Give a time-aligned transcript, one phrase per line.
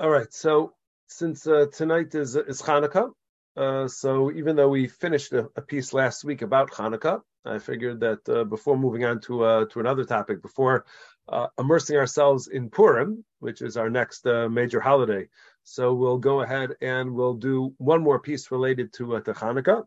[0.00, 0.32] All right.
[0.32, 0.72] So
[1.08, 3.10] since uh, tonight is is Hanukkah,
[3.54, 8.00] uh, so even though we finished a, a, piece last week about Hanukkah, I figured
[8.00, 10.86] that uh, before moving on to uh, to another topic, before
[11.28, 15.28] uh, immersing ourselves in Purim, which is our next uh, major holiday,
[15.64, 19.84] so we'll go ahead and we'll do one more piece related to uh, to Hanukkah.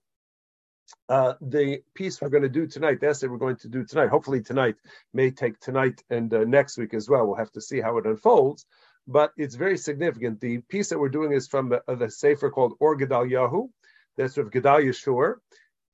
[1.10, 4.44] the piece we're going to do tonight, the essay we're going to do tonight, hopefully
[4.44, 4.76] tonight,
[5.12, 7.26] may take tonight and next week as well.
[7.26, 8.68] We'll have to see how it unfolds
[9.08, 10.40] but it's very significant.
[10.40, 13.70] The piece that we're doing is from the, the Sefer called Or Gedalia.
[14.18, 15.40] That's of Gedalia Shur.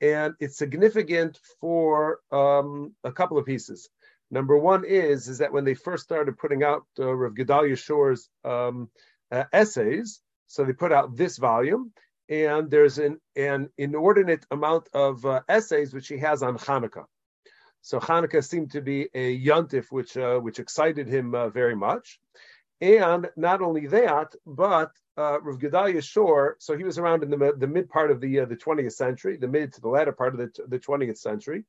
[0.02, 3.90] And it's significant for um, a couple of pieces.
[4.32, 8.30] Number one is, is that when they first started putting out uh, Rav Gedalia Shur's
[8.46, 8.90] um,
[9.32, 11.92] uh, essays, so they put out this volume,
[12.30, 17.06] and there's an, an inordinate amount of uh, essays which he has on Hanukkah.
[17.82, 22.20] So Hanukkah seemed to be a yontif which uh, which excited him uh, very much.
[22.82, 27.54] And not only that, but uh, Rav Gedalia Shor, so he was around in the,
[27.58, 30.34] the mid part of the uh, the 20th century, the mid to the latter part
[30.34, 31.66] of the, the 20th century,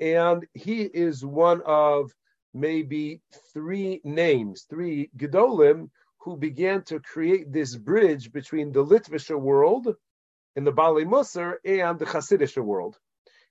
[0.00, 2.12] and he is one of
[2.54, 9.94] maybe three names, three Gedolim, who began to create this bridge between the Litvisha world
[10.56, 12.98] in the Baalei Musar and the Hasidic world.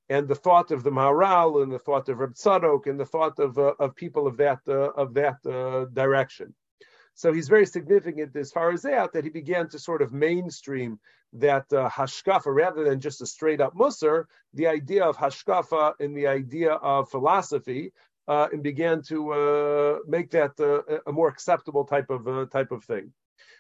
[0.10, 3.40] And the thought of the Maharal and the thought of Reb Tzadok and the thought
[3.40, 6.54] of, uh, of people of that uh, of that uh, direction.
[7.14, 11.00] So he's very significant as far as that, that he began to sort of mainstream
[11.34, 16.16] that uh, hashkafa rather than just a straight up musar, the idea of hashkafa and
[16.16, 17.92] the idea of philosophy,
[18.28, 22.72] uh, and began to uh, make that uh, a more acceptable type of uh, type
[22.72, 23.12] of thing.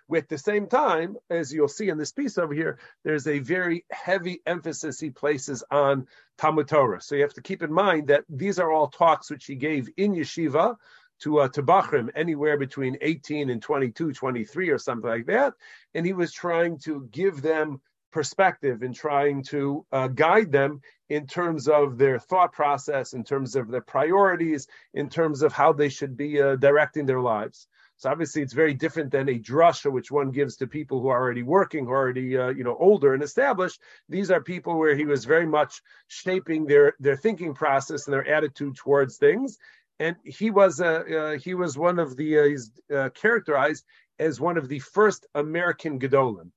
[0.07, 3.85] With the same time, as you'll see in this piece over here, there's a very
[3.91, 6.07] heavy emphasis he places on
[6.37, 7.01] Talmud Torah.
[7.01, 9.89] So you have to keep in mind that these are all talks which he gave
[9.95, 10.75] in yeshiva
[11.21, 15.53] to uh, to Bachrim anywhere between 18 and 22, 23 or something like that.
[15.93, 21.27] And he was trying to give them perspective and trying to uh, guide them in
[21.27, 25.89] terms of their thought process, in terms of their priorities, in terms of how they
[25.89, 27.67] should be uh, directing their lives.
[27.97, 31.21] So obviously, it's very different than a drasha, which one gives to people who are
[31.21, 33.79] already working, who are already uh, you know older and established.
[34.09, 38.27] These are people where he was very much shaping their their thinking process and their
[38.27, 39.59] attitude towards things,
[40.01, 43.85] and he was uh, uh, he was one of the uh, he's uh, characterized
[44.17, 46.49] as one of the first American Gedolim.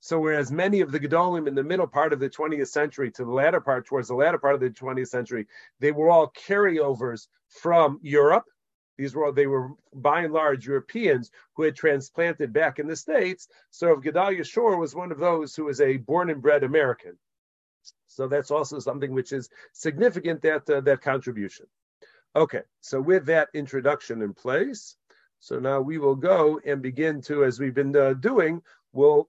[0.00, 3.24] So whereas many of the Gedolim in the middle part of the 20th century to
[3.24, 5.46] the latter part, towards the latter part of the 20th century,
[5.78, 8.44] they were all carryovers from Europe.
[8.98, 13.46] These were they were by and large Europeans who had transplanted back in the States.
[13.70, 17.16] So Gedalia Shor was one of those who was a born and bred American.
[18.08, 21.66] So that's also something which is significant that uh, that contribution.
[22.36, 24.96] Okay, so with that introduction in place,
[25.38, 28.60] so now we will go and begin to, as we've been uh, doing,
[28.92, 29.28] we'll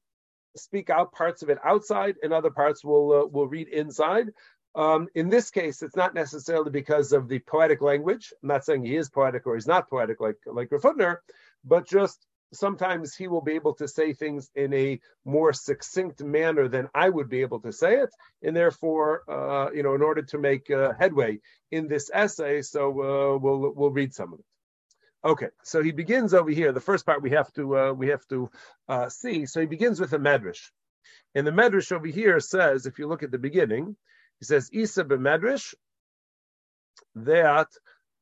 [0.56, 4.30] speak out parts of it outside, and other parts we'll uh, we'll read inside.
[4.74, 8.34] Um, in this case, it's not necessarily because of the poetic language.
[8.42, 11.18] I'm not saying he is poetic or he's not poetic like like Rav Hutner,
[11.64, 16.68] but just sometimes he will be able to say things in a more succinct manner
[16.68, 18.10] than I would be able to say it,
[18.42, 21.40] and therefore, uh, you know, in order to make uh, headway
[21.72, 24.46] in this essay, so uh, we'll we'll read some of it.
[25.24, 26.72] Okay, so he begins over here.
[26.72, 28.50] The first part we have to uh, we have to
[28.88, 29.46] uh, see.
[29.46, 30.70] So he begins with a medrash,
[31.34, 33.96] and the medrash over here says, if you look at the beginning,
[34.40, 35.74] he says Isa b'medrash
[37.16, 37.68] that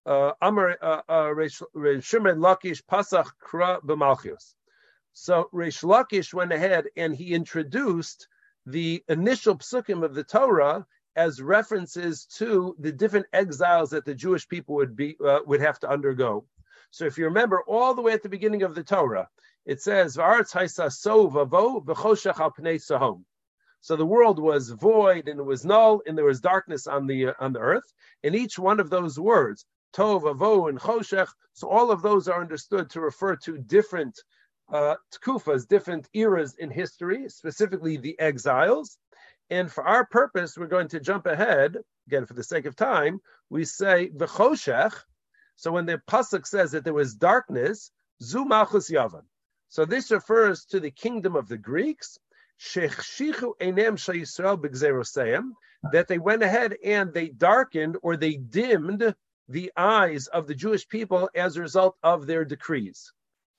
[0.05, 4.55] Amar uh, uh, Shimon Lakish Pasach Kra b'Malchios.
[5.13, 8.27] So Reish Lakish went ahead and he introduced
[8.65, 14.47] the initial psukim of the Torah as references to the different exiles that the Jewish
[14.47, 16.45] people would be uh, would have to undergo.
[16.89, 19.29] So if you remember all the way at the beginning of the Torah,
[19.65, 20.21] it says So
[23.95, 27.33] the world was void and it was null and there was darkness on the uh,
[27.39, 27.93] on the earth.
[28.23, 29.65] And each one of those words,
[29.95, 31.27] Tov, Avo, and Choshech.
[31.53, 34.19] So all of those are understood to refer to different
[34.71, 38.97] uh, tkufas, different eras in history, specifically the exiles.
[39.49, 43.21] And for our purpose, we're going to jump ahead, again, for the sake of time,
[43.49, 44.93] we say V'choshech.
[45.55, 47.91] So when the Pasuk says that there was darkness,
[48.21, 49.23] Zu Malchus Yavan.
[49.69, 52.17] So this refers to the kingdom of the Greeks,
[55.91, 59.15] that they went ahead and they darkened or they dimmed
[59.49, 63.11] the eyes of the Jewish people as a result of their decrees.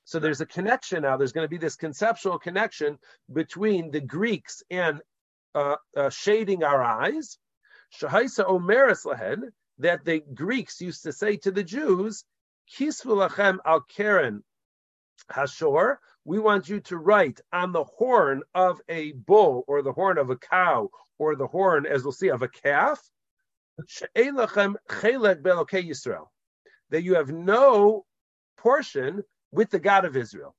[0.04, 1.16] So there's a connection now.
[1.16, 2.98] There's going to be this conceptual connection
[3.32, 5.00] between the Greeks and
[5.54, 7.38] uh, uh, shading our eyes.
[8.00, 12.24] Shahaisa omeres lahen, that the Greeks used to say to the Jews,
[12.76, 14.42] Kisvu lachem al keren
[15.30, 20.18] Hashor, we want you to write on the horn of a bull or the horn
[20.18, 23.00] of a cow or the horn, as we'll see, of a calf,
[26.90, 28.04] that you have no
[28.56, 29.22] portion
[29.52, 30.54] with the God of Israel.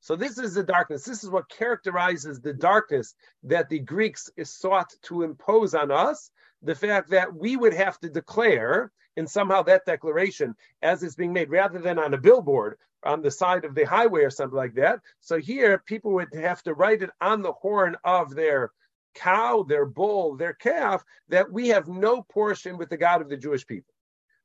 [0.00, 1.04] So this is the darkness.
[1.04, 6.30] This is what characterizes the darkness that the Greeks sought to impose on us.
[6.62, 11.32] The fact that we would have to declare, and somehow that declaration, as it's being
[11.32, 14.74] made, rather than on a billboard on the side of the highway or something like
[14.74, 15.00] that.
[15.20, 18.72] So here, people would have to write it on the horn of their
[19.18, 23.36] cow, their bull, their calf, that we have no portion with the God of the
[23.36, 23.92] Jewish people.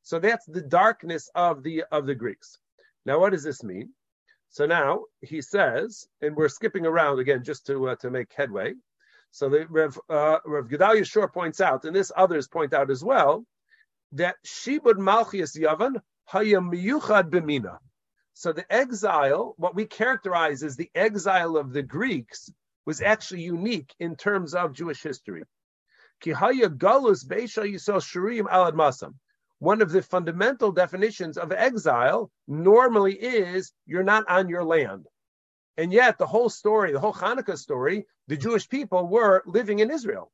[0.01, 2.57] So that's the darkness of the of the Greeks.
[3.05, 3.89] Now, what does this mean?
[4.49, 8.73] So now he says, and we're skipping around again just to uh, to make headway.
[9.31, 13.03] So the Rev, uh, Rev Gedalia Shor points out, and this others point out as
[13.03, 13.45] well,
[14.11, 15.95] that Shibud Malchias Yavan
[16.31, 17.77] Hayam Miyuchad B'mina.
[18.33, 22.51] So the exile, what we characterize as the exile of the Greeks,
[22.85, 25.43] was actually unique in terms of Jewish history.
[29.59, 35.07] One of the fundamental definitions of exile normally is you're not on your land.
[35.77, 39.89] And yet, the whole story, the whole Hanukkah story, the Jewish people were living in
[39.89, 40.31] Israel.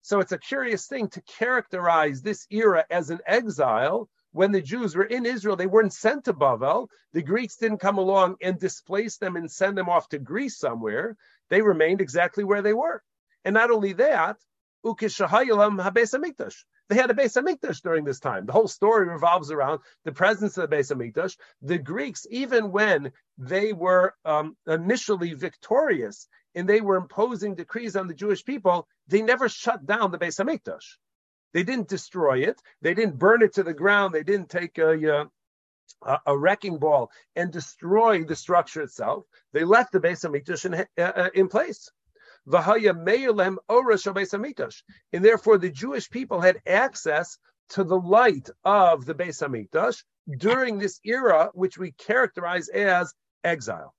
[0.00, 4.96] So it's a curious thing to characterize this era as an exile when the Jews
[4.96, 6.88] were in Israel, they weren't sent to Bavel.
[7.12, 11.16] The Greeks didn't come along and displace them and send them off to Greece somewhere.
[11.52, 13.02] They remained exactly where they were.
[13.44, 14.38] And not only that,
[14.82, 14.90] they
[16.96, 18.46] had a Beis during this time.
[18.46, 21.36] The whole story revolves around the presence of the Beis Hamikdash.
[21.60, 28.06] The Greeks, even when they were um, initially victorious and they were imposing decrees on
[28.08, 30.96] the Jewish people, they never shut down the Beis Hamikdash.
[31.52, 32.62] They didn't destroy it.
[32.80, 34.14] They didn't burn it to the ground.
[34.14, 35.28] They didn't take a,
[36.02, 39.24] a, a wrecking ball and destroy the structure itself.
[39.52, 41.90] They left the Beis Hamikdash in, uh, in place.
[42.44, 42.64] And
[45.24, 47.38] therefore, the Jewish people had access
[47.70, 50.02] to the light of the Beis Hamikdash
[50.38, 53.94] during this era, which we characterize as exile.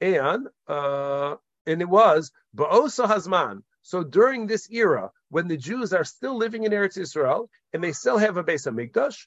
[0.00, 1.36] And uh,
[1.66, 3.62] and it was Ba'osa Hazman.
[3.82, 7.92] So during this era, when the Jews are still living in Eretz Israel and they
[7.92, 9.26] still have a Beis Hamikdash,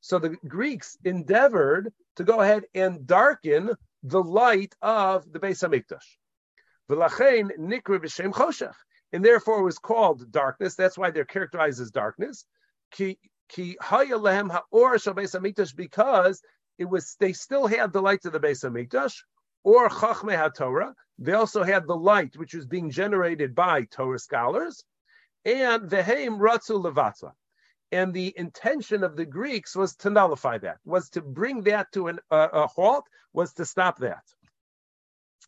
[0.00, 3.70] so the Greeks endeavored to go ahead and darken
[4.02, 6.16] the light of the Beis Hamikdash.
[9.12, 10.74] And therefore it was called darkness.
[10.76, 12.44] That's why they're characterized as darkness.
[15.76, 16.42] Because
[16.78, 19.24] it was they still had the light of the Beis Hamikdash,
[19.64, 20.94] or Chachmei HaTorah.
[21.18, 24.84] They also had the light which was being generated by Torah scholars,
[25.44, 27.32] and Veheim Ratzu Levatza.
[27.92, 32.08] And the intention of the Greeks was to nullify that, was to bring that to
[32.08, 34.24] an, uh, a halt, was to stop that.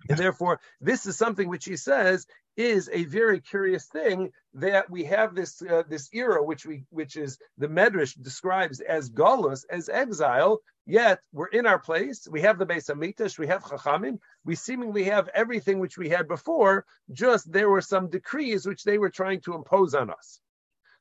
[0.09, 2.27] And therefore, this is something which he says
[2.57, 7.17] is a very curious thing that we have this uh, this era, which we which
[7.17, 10.61] is the Medrash describes as galus, as exile.
[10.87, 12.27] Yet we're in our place.
[12.31, 14.19] We have the Beis Hamikdash, we have Chachamim.
[14.45, 16.85] We seemingly have everything which we had before.
[17.13, 20.41] Just there were some decrees which they were trying to impose on us.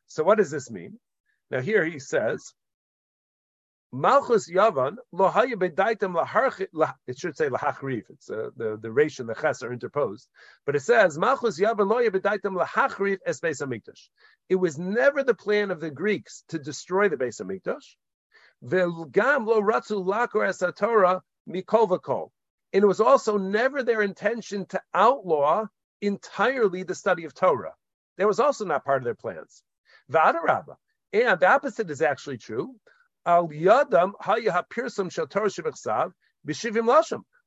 [0.08, 1.00] So what does this mean?
[1.50, 2.54] Now here he says
[3.94, 8.04] Malchus Yavan lo bedaitem It should say lahachriv.
[8.10, 10.28] It's uh, the the resh and the ches are interposed,
[10.66, 14.10] but it says Malchus Yavan lo bedaitem lahachriv es Beis Hamikdash.
[14.50, 17.96] It was never the plan of the Greeks to destroy the Beis Hamikdash.
[18.64, 22.30] Ve'gam lo ratzu lakor es Torah mikol v'kol.
[22.74, 25.66] And it was also never their intention to outlaw
[26.02, 27.74] entirely the study of Torah.
[28.18, 29.64] That was also not part of their plans.
[30.12, 30.76] V'adarabba.
[31.26, 32.76] And the opposite is actually true.
[33.26, 34.14] Al yadam
[34.72, 35.10] pirsum.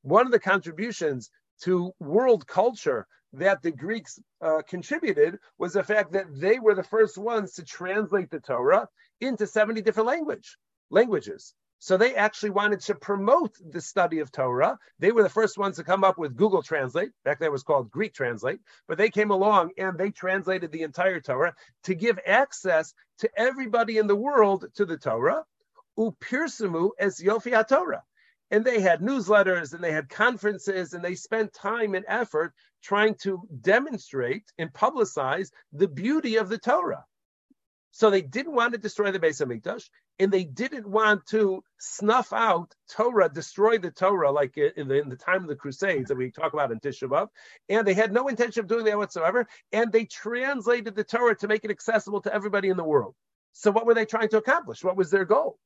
[0.02, 1.30] One of the contributions
[1.62, 6.82] to world culture that the Greeks uh, contributed was the fact that they were the
[6.82, 8.88] first ones to translate the Torah
[9.20, 10.56] into 70 different language
[10.90, 11.54] languages.
[11.82, 14.78] So they actually wanted to promote the study of Torah.
[14.98, 17.10] They were the first ones to come up with Google Translate.
[17.24, 20.82] Back then it was called Greek Translate, but they came along and they translated the
[20.82, 25.42] entire Torah to give access to everybody in the world to the Torah
[25.98, 28.02] upirsamu as Yofi Torah.
[28.50, 33.14] And they had newsletters and they had conferences and they spent time and effort trying
[33.22, 37.06] to demonstrate and publicize the beauty of the Torah.
[37.92, 41.64] So they didn't want to destroy the base of Hamikdash, and they didn't want to
[41.78, 46.08] snuff out Torah, destroy the Torah, like in the, in the time of the Crusades
[46.08, 47.28] that we talk about in Tisha B'av.
[47.68, 49.46] And they had no intention of doing that whatsoever.
[49.72, 53.14] And they translated the Torah to make it accessible to everybody in the world.
[53.52, 54.84] So what were they trying to accomplish?
[54.84, 55.58] What was their goal?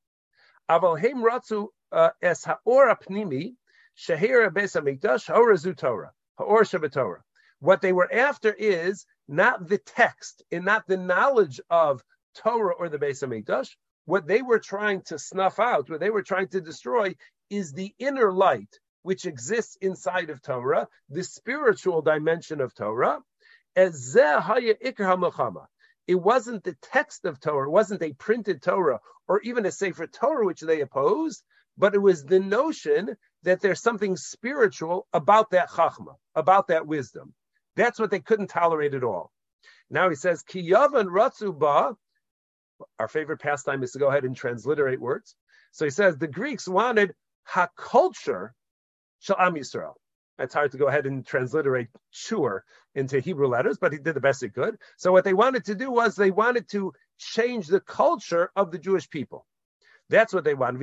[0.70, 3.54] Aval heim ratzu uh, es haor apnimi
[3.98, 7.16] shehira beis hamikdash haor Torah haor.
[7.60, 12.02] What they were after is not the text and not the knowledge of
[12.34, 13.70] Torah or the Beis Hamikdash.
[14.06, 17.14] What they were trying to snuff out, what they were trying to destroy,
[17.48, 23.20] is the inner light which exists inside of Torah, the spiritual dimension of Torah.
[23.76, 23.92] It
[26.08, 30.46] wasn't the text of Torah, it wasn't a printed Torah or even a Sefer Torah
[30.46, 31.42] which they opposed,
[31.76, 37.34] but it was the notion that there's something spiritual about that chachma, about that wisdom.
[37.76, 39.32] That's what they couldn't tolerate at all.
[39.90, 41.96] Now he says, Ki yavan ratzuba.
[42.98, 45.34] Our favorite pastime is to go ahead and transliterate words.
[45.72, 47.14] So he says the Greeks wanted
[47.44, 48.54] ha-culture
[49.20, 49.94] shall Am Yisrael.
[50.38, 52.64] It's hard to go ahead and transliterate sure
[52.94, 54.76] into Hebrew letters, but he did the best he could.
[54.96, 58.78] So what they wanted to do was they wanted to change the culture of the
[58.78, 59.46] Jewish people.
[60.10, 60.82] That's what they wanted.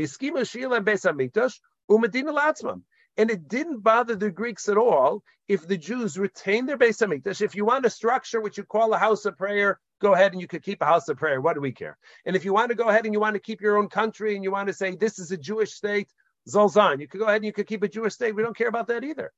[3.18, 7.42] And it didn't bother the Greeks at all if the Jews retained their Beis Hamikdash.
[7.42, 10.42] If you want a structure which you call a house of prayer, go ahead and
[10.42, 11.40] you could keep a house of prayer.
[11.40, 11.98] What do we care?
[12.26, 14.36] And if you want to go ahead and you want to keep your own country
[14.36, 16.10] and you want to say this is a Jewish state,
[16.50, 18.36] Zolzan, you could go ahead and you could keep a Jewish state.
[18.36, 19.32] We don't care about that either.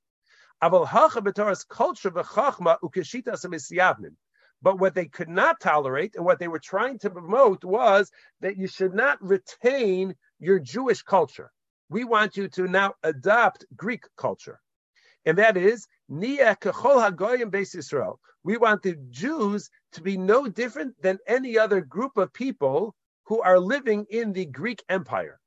[4.61, 8.57] But what they could not tolerate and what they were trying to promote was that
[8.57, 11.51] you should not retain your Jewish culture
[11.93, 14.59] we want you to now adopt Greek culture.
[15.25, 16.37] And that is, we
[18.57, 23.59] want the Jews to be no different than any other group of people who are
[23.59, 25.39] living in the Greek Empire.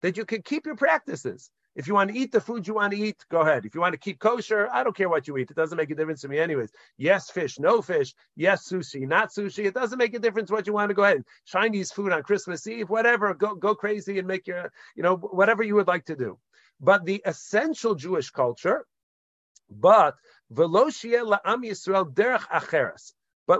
[0.00, 1.50] That you can keep your practices.
[1.74, 3.64] If you want to eat the food you want to eat, go ahead.
[3.64, 5.50] If you want to keep kosher, I don't care what you eat.
[5.50, 6.70] It doesn't make a difference to me, anyways.
[6.98, 8.14] Yes, fish, no fish.
[8.36, 9.64] Yes, sushi, not sushi.
[9.64, 11.24] It doesn't make a difference what you want to go ahead.
[11.46, 13.32] Chinese food on Christmas Eve, whatever.
[13.32, 16.38] Go go crazy and make your, you know, whatever you would like to do.
[16.78, 18.84] But the essential Jewish culture,
[19.80, 20.14] but.
[20.50, 20.70] But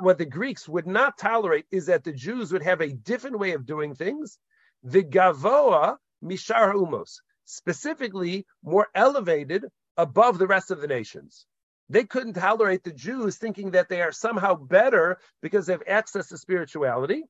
[0.02, 3.52] what the Greeks would not tolerate is that the Jews would have a different way
[3.52, 4.38] of doing things.
[4.82, 9.66] The gavoa mishar umos specifically more elevated
[9.96, 11.46] above the rest of the nations.
[11.88, 16.28] They couldn't tolerate the Jews thinking that they are somehow better because they have access
[16.28, 17.24] to spirituality.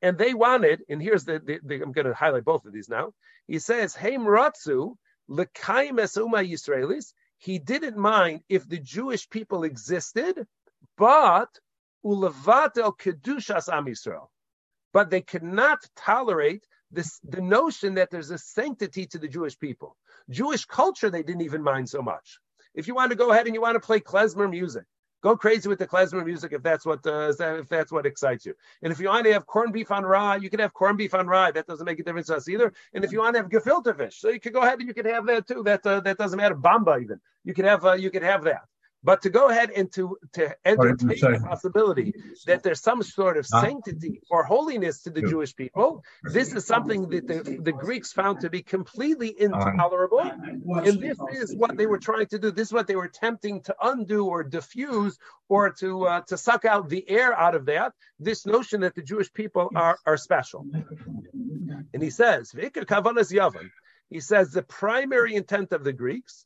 [0.00, 2.88] And they wanted, and here's the, the, the I'm going to highlight both of these
[2.88, 3.12] now.
[3.46, 4.94] He says, Heim Ratzu,
[5.28, 7.12] Lekaim Esuma Yisraelis.
[7.38, 10.46] He didn't mind if the Jewish people existed,
[10.96, 11.48] but
[12.04, 14.28] Ulavat el Kedushas Am Yisrael.
[14.92, 19.58] But they could not tolerate this the notion that there's a sanctity to the Jewish
[19.58, 19.96] people.
[20.30, 22.38] Jewish culture, they didn't even mind so much.
[22.74, 24.84] If you want to go ahead and you want to play klezmer music,
[25.22, 28.54] go crazy with the klezmer music if that's what uh, if that's what excites you.
[28.82, 31.14] And if you want to have corned beef on rye, you can have corned beef
[31.14, 31.50] on rye.
[31.50, 32.72] That doesn't make a difference to us either.
[32.94, 34.94] And if you want to have gefilte fish, so you can go ahead and you
[34.94, 35.62] can have that too.
[35.62, 36.54] That uh, that doesn't matter.
[36.54, 38.62] Bamba even you can have uh, you can have that.
[39.08, 42.12] But to go ahead and to, to entertain the possibility
[42.44, 47.08] that there's some sort of sanctity or holiness to the Jewish people, this is something
[47.08, 50.20] that the, the Greeks found to be completely intolerable.
[50.20, 52.50] And this is what they were trying to do.
[52.50, 55.16] This is what they were attempting to undo or diffuse
[55.48, 59.00] or to uh, to suck out the air out of that, this notion that the
[59.00, 60.66] Jewish people are, are special.
[61.94, 62.52] And he says,
[64.10, 66.44] he says the primary intent of the Greeks,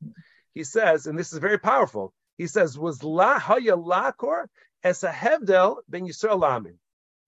[0.54, 4.46] he says, and this is very powerful, he says, was la haya lakor
[4.82, 6.78] as a hevdel ben Yisrael lamin.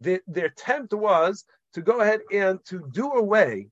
[0.00, 1.44] The, their attempt was
[1.74, 3.68] to go ahead and to do away,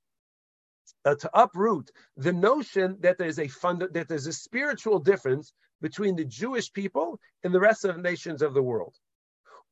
[1.05, 6.17] uh, to uproot the notion that there's a fund, that there's a spiritual difference between
[6.17, 8.95] the Jewish people and the rest of the nations of the world.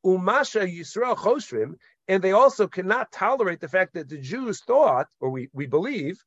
[0.05, 1.75] Umasha Yisrael Choshrim,
[2.07, 6.21] and they also cannot tolerate the fact that the Jews thought, or we, we believe,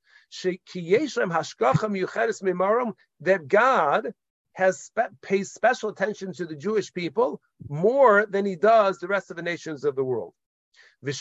[3.20, 4.14] that God
[4.54, 9.30] has spe- pays special attention to the Jewish people more than he does the rest
[9.30, 10.32] of the nations of the world.
[11.02, 11.12] And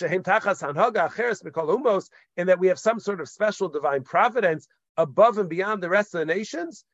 [2.49, 6.19] that we have some sort of special divine providence above and beyond the rest of
[6.19, 6.85] the nations.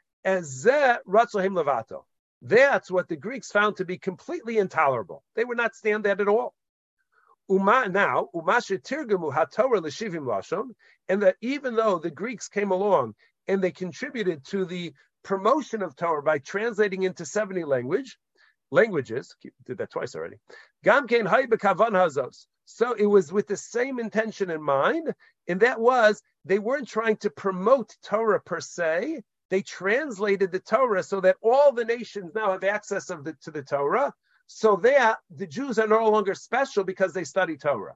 [2.42, 5.24] That's what the Greeks found to be completely intolerable.
[5.36, 6.56] They would not stand that at all.
[7.50, 8.30] Uma now,
[11.10, 13.16] and that even though the Greeks came along
[13.48, 14.94] and they contributed to the
[15.24, 18.18] promotion of Torah by translating into 70 language
[18.72, 19.36] languages.
[19.66, 20.38] Did that twice already.
[22.66, 25.14] So it was with the same intention in mind,
[25.48, 29.24] and that was they weren't trying to promote Torah per se.
[29.50, 33.52] They translated the Torah so that all the nations now have access of the, to
[33.52, 34.14] the Torah.
[34.46, 37.96] So that the Jews are no longer special because they study Torah.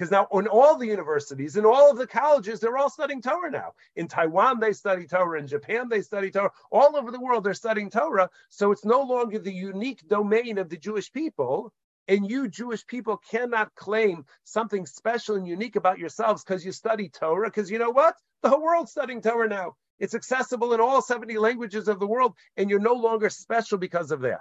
[0.00, 3.50] Because now in all the universities, in all of the colleges, they're all studying Torah
[3.50, 3.74] now.
[3.96, 5.38] In Taiwan, they study Torah.
[5.38, 6.52] In Japan, they study Torah.
[6.70, 8.30] All over the world, they're studying Torah.
[8.48, 11.74] So it's no longer the unique domain of the Jewish people.
[12.08, 17.10] And you, Jewish people, cannot claim something special and unique about yourselves because you study
[17.10, 17.48] Torah.
[17.48, 18.16] Because you know what?
[18.40, 19.74] The whole world's studying Torah now.
[19.98, 24.12] It's accessible in all 70 languages of the world, and you're no longer special because
[24.12, 24.40] of that.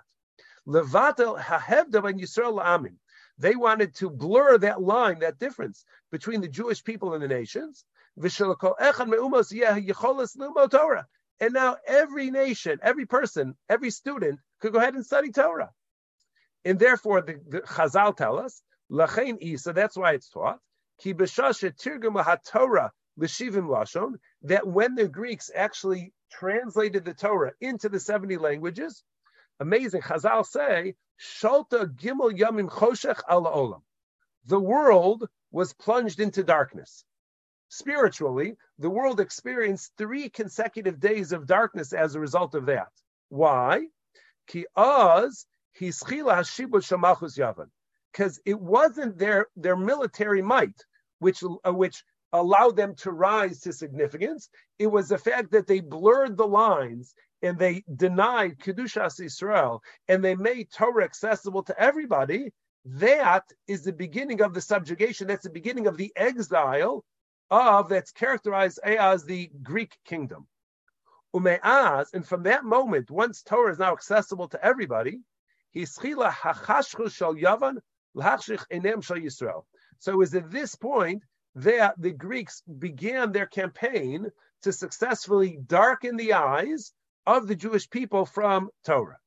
[0.66, 2.98] Levatel hahevda and Yisrael amin.
[3.40, 7.86] They wanted to blur that line, that difference between the Jewish people and the nations.
[11.42, 15.72] And now every nation, every person, every student could go ahead and study Torah.
[16.66, 20.60] And therefore, the, the Chazal tell us, Lachain Isa, that's why it's taught,
[21.00, 21.14] Ki
[24.42, 29.04] that when the Greeks actually translated the Torah into the 70 languages,
[29.60, 33.82] amazing, Chazal say, Shalta Gimel Yamim Choshech Ala Olam.
[34.46, 37.04] The world was plunged into darkness.
[37.70, 42.92] Spiritually, the world experienced three consecutive days of darkness as a result of that.
[43.30, 43.88] Why?
[44.52, 45.46] Because
[48.46, 50.84] it wasn't their, their military might
[51.20, 54.50] which, uh, which allowed them to rise to significance.
[54.80, 60.24] It was the fact that they blurred the lines and they denied Kedushas Israel and
[60.24, 62.52] they made Torah accessible to everybody,
[62.86, 65.28] that is the beginning of the subjugation.
[65.28, 67.04] That's the beginning of the exile
[67.50, 70.48] of that's characterized as the Greek kingdom.
[71.36, 75.20] Ume'az, and from that moment, once Torah is now accessible to everybody.
[75.76, 75.82] So
[80.12, 81.24] it was at this point
[81.56, 84.32] that the Greeks began their campaign
[84.64, 86.92] to successfully darken the eyes
[87.26, 89.20] of the Jewish people from Torah.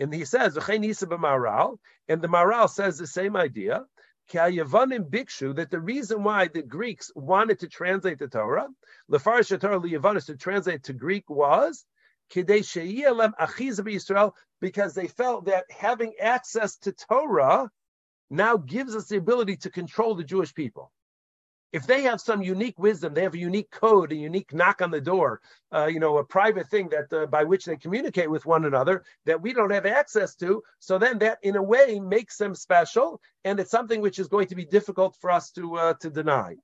[0.00, 3.84] And he says, and the Maharal says the same idea,
[4.32, 8.68] that the reason why the Greeks wanted to translate the Torah,
[9.10, 11.84] Lefarish Torah Liyavanis to translate to Greek was,
[14.60, 17.70] because they felt that having access to Torah
[18.30, 20.92] now gives us the ability to control the Jewish people
[21.72, 24.90] if they have some unique wisdom, they have a unique code, a unique knock on
[24.90, 25.40] the door,
[25.72, 29.04] uh, you know, a private thing that uh, by which they communicate with one another
[29.26, 30.62] that we don't have access to.
[30.78, 34.46] So then that, in a way, makes them special, and it's something which is going
[34.48, 36.56] to be difficult for us to uh, to deny.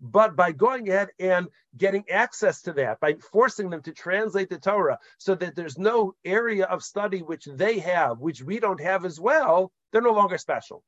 [0.00, 4.58] But by going ahead and getting access to that, by forcing them to translate the
[4.58, 9.06] Torah so that there's no area of study which they have, which we don't have
[9.06, 10.82] as well, they're no longer special.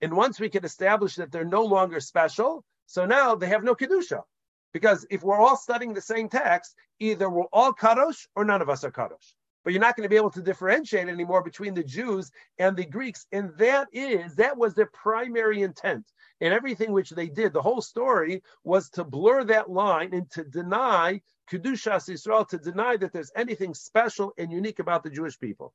[0.00, 3.76] And once we can establish that they're no longer special, so now they have no
[3.76, 4.24] kedusha,
[4.72, 8.68] because if we're all studying the same text, either we're all kadosh or none of
[8.68, 9.34] us are kadosh.
[9.62, 12.84] But you're not going to be able to differentiate anymore between the Jews and the
[12.84, 16.04] Greeks, and that is that was their primary intent.
[16.40, 20.42] And everything which they did, the whole story was to blur that line and to
[20.42, 25.72] deny kedushas Israel, to deny that there's anything special and unique about the Jewish people.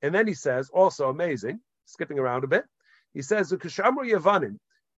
[0.00, 2.64] And then he says, also amazing, skipping around a bit.
[3.12, 4.08] He says, "Ukashamru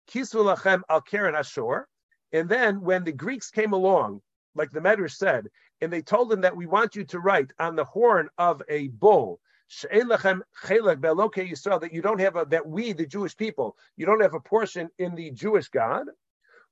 [0.07, 1.87] Yavanim." Kisvulachem al Ashur.
[2.31, 4.21] And then when the Greeks came along,
[4.55, 5.49] like the Medrash said,
[5.81, 8.87] and they told them that we want you to write on the horn of a
[8.87, 9.39] bull,
[9.81, 14.89] that you don't have a, that we, the Jewish people, you don't have a portion
[14.97, 16.07] in the Jewish God.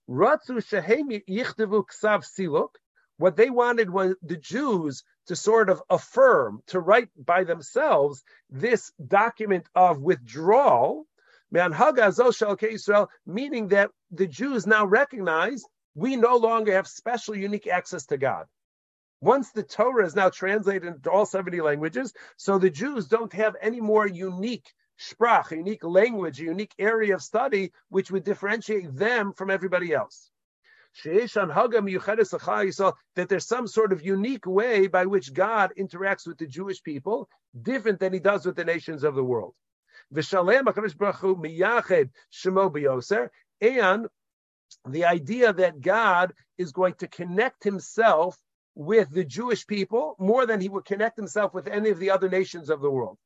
[0.05, 0.41] What
[3.35, 9.67] they wanted was the Jews to sort of affirm, to write by themselves this document
[9.75, 11.05] of withdrawal
[11.51, 15.63] meaning that the Jews now recognize
[15.95, 18.45] we no longer have special, unique access to God.
[19.21, 23.55] Once the Torah is now translated into all 70 languages, so the Jews don't have
[23.61, 28.95] any more unique sprach, a unique language, a unique area of study which would differentiate
[28.95, 30.29] them from everybody else.
[31.03, 37.27] That there's some sort of unique way by which God interacts with the Jewish people,
[37.61, 39.53] different than he does with the nations of the world.
[40.15, 43.29] V'shalem HaKadosh Baruch Hu miyached shemo b'yoser,
[43.61, 44.07] and
[44.87, 48.37] the idea that God is going to connect himself
[48.75, 52.29] with the Jewish people more than he would connect himself with any of the other
[52.29, 53.17] nations of the world.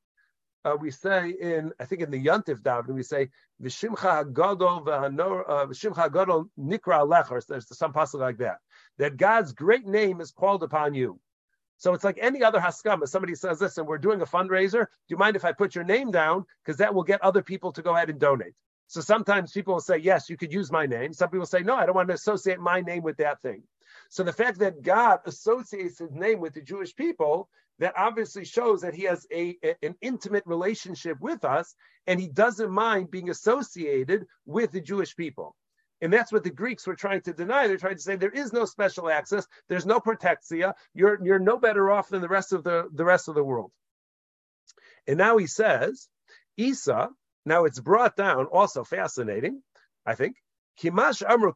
[0.66, 3.30] Uh, we say in, I think in the Yontif Daven, we say,
[3.62, 7.46] V'shimcha Gadol V'shimcha Gadol Nikra Lechers.
[7.48, 8.58] There's some passage like that.
[8.98, 11.20] That God's great name is called upon you.
[11.80, 13.08] So it's like any other haskama.
[13.08, 14.82] Somebody says, listen, we're doing a fundraiser.
[14.82, 16.46] Do you mind if I put your name down?
[16.64, 18.54] Because that will get other people to go ahead and donate.
[18.88, 21.14] So sometimes people will say, yes, you could use my name.
[21.14, 23.64] Some people say, no, I don't want to associate my name with that thing.
[24.10, 28.82] So the fact that God associates his name with the Jewish people, that obviously shows
[28.82, 31.76] that he has a, a, an intimate relationship with us
[32.08, 35.56] and he doesn't mind being associated with the Jewish people.
[36.02, 37.68] And that's what the Greeks were trying to deny.
[37.68, 41.58] They're trying to say there is no special access, there's no protexia, you're, you're no
[41.58, 43.72] better off than the rest of the, the rest of the world.
[45.08, 46.08] And now he says,
[46.58, 47.10] Isa,
[47.46, 49.62] now it's brought down, also fascinating,
[50.06, 50.38] I think.
[50.82, 51.54] Kimash Amru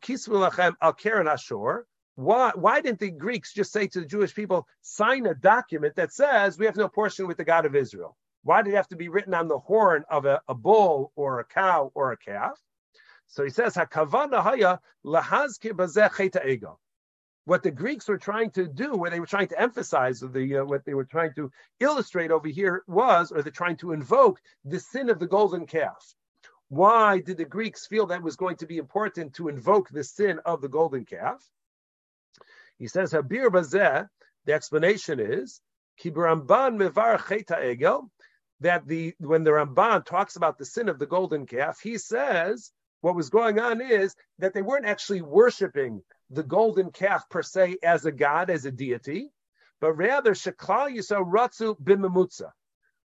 [0.81, 1.85] al Ashur.
[2.15, 6.13] Why, why didn't the Greeks just say to the Jewish people, sign a document that
[6.13, 8.17] says we have no portion with the God of Israel?
[8.43, 11.39] Why did it have to be written on the horn of a, a bull or
[11.39, 12.59] a cow or a calf?
[13.27, 14.79] So he says, haya.
[17.45, 20.65] What the Greeks were trying to do, what they were trying to emphasize, the uh,
[20.65, 24.79] what they were trying to illustrate over here was, or they're trying to invoke the
[24.79, 26.15] sin of the golden calf.
[26.69, 30.39] Why did the Greeks feel that was going to be important to invoke the sin
[30.45, 31.43] of the golden calf?
[32.77, 34.07] He says, Habir Bazeh,
[34.45, 35.61] the explanation is,
[36.01, 38.09] Kibramban Mevar Cheta Egel,
[38.61, 42.71] that the when the Ramban talks about the sin of the golden calf, he says
[43.03, 47.75] what was going on is that they weren't actually worshiping the golden calf per se
[47.83, 49.29] as a god, as a deity,
[49.81, 52.49] but rather Sheklal Yisrael Ratzu Bimamutza.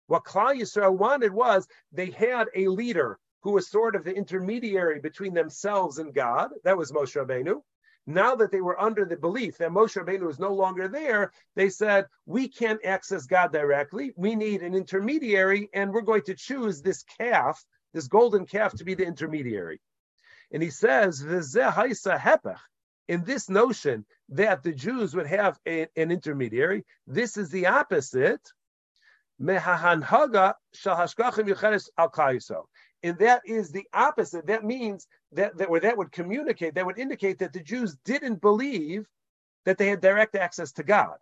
[0.06, 5.00] What Klal Yisrael wanted was they had a leader who was sort of the intermediary
[5.00, 6.50] between themselves and God.
[6.62, 7.60] That was Moshe Rabbeinu.
[8.06, 11.70] Now that they were under the belief that Moshe Rabbeinu was no longer there, they
[11.70, 14.12] said, we can't access God directly.
[14.16, 18.84] We need an intermediary, and we're going to choose this calf, this golden calf, to
[18.84, 19.80] be the intermediary.
[20.50, 21.20] And he says,
[23.08, 28.52] in this notion that the Jews would have a, an intermediary, this is the opposite.
[29.40, 29.48] And
[33.18, 34.46] that is the opposite.
[34.46, 38.40] That means that, that or that would communicate, that would indicate that the Jews didn't
[38.40, 39.06] believe
[39.64, 41.16] that they had direct access to God.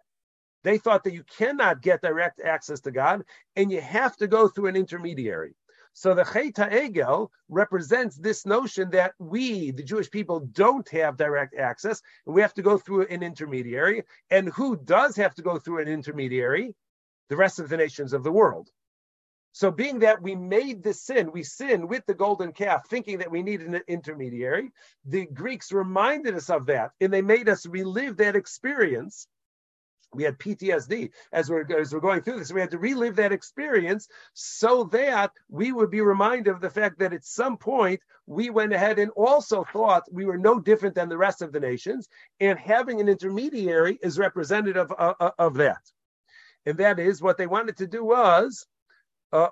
[0.62, 4.48] They thought that you cannot get direct access to God and you have to go
[4.48, 5.54] through an intermediary.
[5.98, 11.56] So the Cheta Egel represents this notion that we, the Jewish people, don't have direct
[11.56, 14.02] access, and we have to go through an intermediary.
[14.30, 16.74] And who does have to go through an intermediary?
[17.30, 18.68] The rest of the nations of the world.
[19.52, 23.30] So, being that we made the sin, we sin with the golden calf, thinking that
[23.30, 24.72] we need an intermediary,
[25.06, 29.28] the Greeks reminded us of that, and they made us relive that experience
[30.14, 32.52] we had PTSD as we're, as we're going through this.
[32.52, 36.98] We had to relive that experience so that we would be reminded of the fact
[36.98, 41.08] that at some point we went ahead and also thought we were no different than
[41.08, 42.08] the rest of the nations.
[42.40, 45.82] And having an intermediary is representative of, of, of that.
[46.64, 48.66] And that is what they wanted to do was
[49.32, 49.48] uh,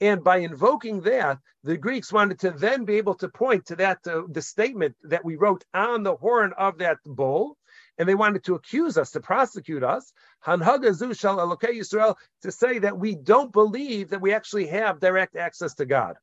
[0.00, 3.98] and by invoking that, the Greeks wanted to then be able to point to that
[4.06, 7.56] uh, the statement that we wrote on the horn of that bull,
[7.98, 10.12] and they wanted to accuse us, to prosecute us,
[10.44, 15.34] Hanhagazu shall allocate Yisrael, to say that we don't believe that we actually have direct
[15.34, 16.16] access to God.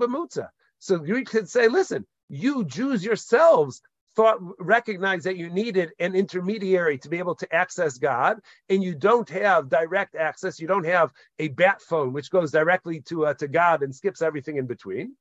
[1.06, 3.82] Greeks could say, listen, you Jews yourselves
[4.16, 8.96] thought recognized that you needed an intermediary to be able to access God, and you
[8.96, 10.60] don't have direct access.
[10.60, 14.22] You don't have a bat phone which goes directly to uh, to God and skips
[14.22, 15.16] everything in between.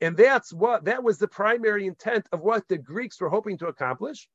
[0.00, 3.66] And that's what that was the primary intent of what the Greeks were hoping to
[3.68, 4.28] accomplish.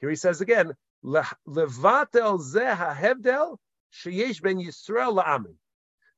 [0.00, 0.74] Here he says again,
[1.04, 2.38] levatel
[5.22, 5.54] ben.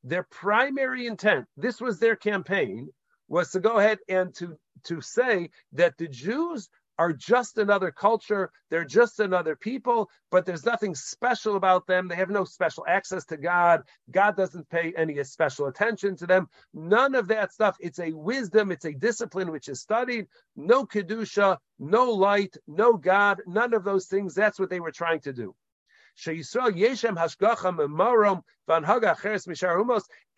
[0.02, 2.90] Their primary intent, this was their campaign,
[3.30, 8.50] was to go ahead and to, to say that the Jews are just another culture,
[8.68, 12.08] they're just another people, but there's nothing special about them.
[12.08, 13.84] They have no special access to God.
[14.10, 16.46] God doesn't pay any special attention to them.
[16.74, 17.78] None of that stuff.
[17.80, 20.26] It's a wisdom, it's a discipline which is studied.
[20.56, 24.34] No Kedusha, no light, no God, none of those things.
[24.34, 25.54] That's what they were trying to do.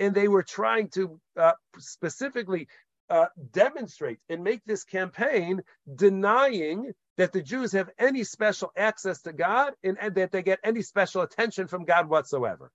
[0.00, 2.68] And they were trying to uh, specifically
[3.10, 5.62] uh, demonstrate and make this campaign
[5.94, 10.60] denying that the Jews have any special access to God and, and that they get
[10.64, 12.70] any special attention from God whatsoever.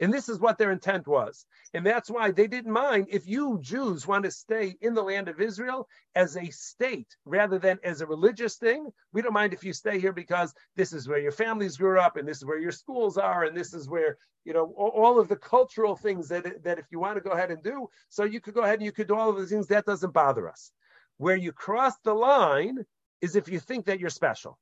[0.00, 1.44] And this is what their intent was.
[1.74, 5.28] And that's why they didn't mind if you Jews want to stay in the land
[5.28, 8.88] of Israel as a state rather than as a religious thing.
[9.12, 12.16] We don't mind if you stay here because this is where your families grew up
[12.16, 15.28] and this is where your schools are and this is where, you know, all of
[15.28, 18.40] the cultural things that, that if you want to go ahead and do, so you
[18.40, 19.66] could go ahead and you could do all of those things.
[19.66, 20.72] That doesn't bother us.
[21.18, 22.86] Where you cross the line
[23.20, 24.58] is if you think that you're special.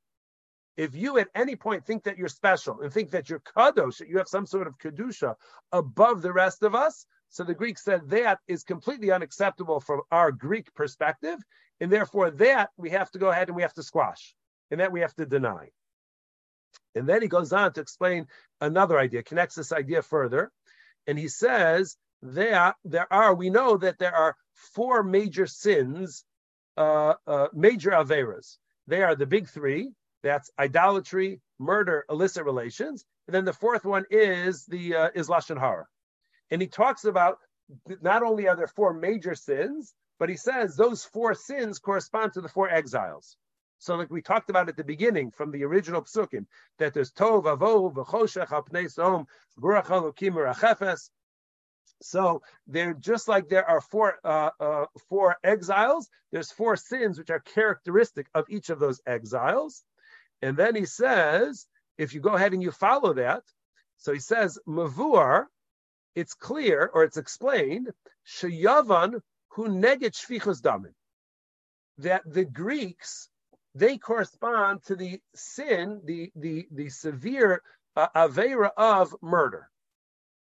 [0.79, 4.07] If you at any point think that you're special and think that you're kadosh, that
[4.07, 5.35] you have some sort of kedusha
[5.73, 10.31] above the rest of us, So the Greeks said that is completely unacceptable from our
[10.31, 11.37] Greek perspective,
[11.79, 14.35] and therefore that we have to go ahead and we have to squash,
[14.71, 15.69] and that we have to deny.
[16.95, 18.27] And then he goes on to explain
[18.59, 20.51] another idea, connects this idea further,
[21.05, 24.35] and he says there there are we know that there are
[24.73, 26.25] four major sins,
[26.77, 28.57] uh, uh, major averas.
[28.87, 29.91] They are the big three.
[30.23, 35.59] That's idolatry, murder, illicit relations, and then the fourth one is the uh, is lashon
[35.59, 35.85] hara.
[36.51, 37.37] And he talks about
[38.01, 42.41] not only are there four major sins, but he says those four sins correspond to
[42.41, 43.37] the four exiles.
[43.77, 46.45] So, like we talked about at the beginning from the original psukim,
[46.79, 49.25] that there's tov, avo, v'choshech, apnei som,
[49.57, 51.09] burach halukim.
[52.01, 56.09] So they're just like there are four uh, uh, four exiles.
[56.31, 59.83] There's four sins which are characteristic of each of those exiles,
[60.41, 63.43] and then he says, if you go ahead and you follow that,
[63.97, 65.45] so he says mavuar
[66.15, 67.91] it's clear or it's explained
[68.25, 70.93] Shayavan who neget shvichus damin
[71.97, 73.29] that the Greeks
[73.75, 77.61] they correspond to the sin, the the the severe
[77.95, 79.69] uh, avera of murder.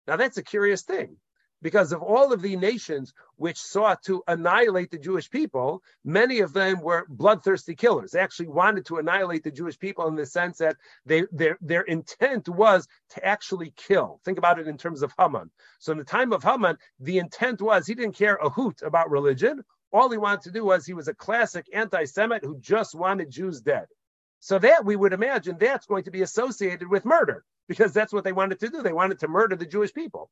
[0.08, 1.18] Now that's a curious thing
[1.64, 6.54] because of all of the nations which sought to annihilate the Jewish people, many of
[6.54, 8.12] them were bloodthirsty killers.
[8.12, 11.82] They actually wanted to annihilate the Jewish people in the sense that they, their, their
[11.84, 14.20] intent was to actually kill.
[14.26, 15.50] Think about it in terms of Haman.
[15.80, 19.10] So in the time of Haman, the intent was he didn't care a hoot about
[19.10, 19.64] religion.
[19.94, 23.62] All he wanted to do was he was a classic anti-Semite who just wanted Jews
[23.62, 23.86] dead.
[24.42, 28.26] So that we would imagine that's going to be associated with murder because that's what
[28.26, 28.82] they wanted to do.
[28.82, 30.30] They wanted to murder the Jewish people.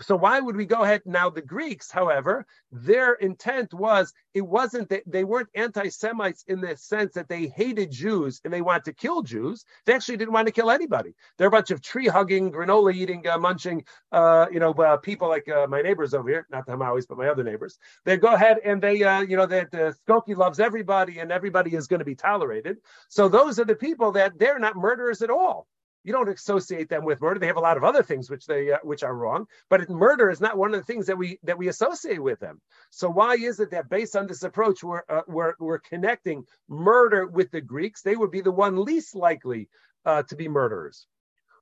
[0.00, 1.28] So why would we go ahead now?
[1.30, 7.14] The Greeks, however, their intent was it wasn't that they weren't anti-Semites in the sense
[7.14, 9.64] that they hated Jews and they wanted to kill Jews.
[9.84, 11.14] They actually didn't want to kill anybody.
[11.36, 15.28] They're a bunch of tree hugging, granola eating, uh, munching, uh, you know, uh, people
[15.28, 17.78] like uh, my neighbors over here, not the Hamawis, but my other neighbors.
[18.04, 21.74] They go ahead and they, uh, you know, that uh, Skokie loves everybody and everybody
[21.74, 22.78] is going to be tolerated.
[23.08, 25.66] So those are the people that they're not murderers at all
[26.04, 27.38] you don't associate them with murder.
[27.38, 30.30] They have a lot of other things which they uh, which are wrong, but murder
[30.30, 32.60] is not one of the things that we that we associate with them.
[32.90, 37.26] So why is it that based on this approach we're uh, we're, we're connecting murder
[37.26, 38.02] with the Greeks?
[38.02, 39.68] They would be the one least likely
[40.04, 41.06] uh, to be murderers.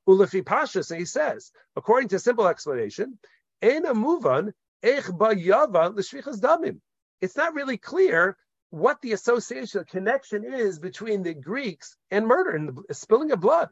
[0.08, 3.18] Ulefi Pasha, so he says, according to simple explanation,
[3.60, 6.80] Ena muvan damim.
[7.20, 8.36] It's not really clear
[8.70, 13.68] what the association, connection is between the Greeks and murder and the spilling of blood.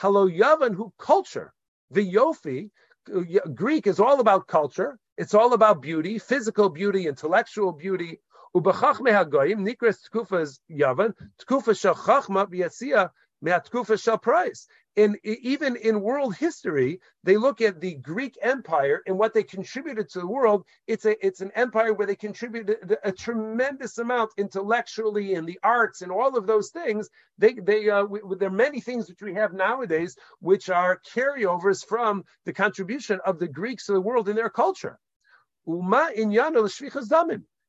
[0.00, 1.52] Halo Yavan, who culture.
[1.90, 2.70] The Yofi,
[3.14, 4.98] uh, Greek is all about culture.
[5.16, 8.20] It's all about beauty, physical beauty, intellectual beauty.
[8.56, 16.00] Ubachachme hagoyim nikras tkufas Yavan, tkufa shel chachma b'yatzia me'atkufa shel price in even in
[16.00, 20.64] world history, they look at the Greek Empire and what they contributed to the world.
[20.86, 26.02] It's a it's an empire where they contributed a tremendous amount intellectually in the arts
[26.02, 27.08] and all of those things.
[27.38, 31.84] They they uh, we, there are many things which we have nowadays which are carryovers
[31.84, 34.98] from the contribution of the Greeks to the world in their culture.
[35.66, 36.10] Uma.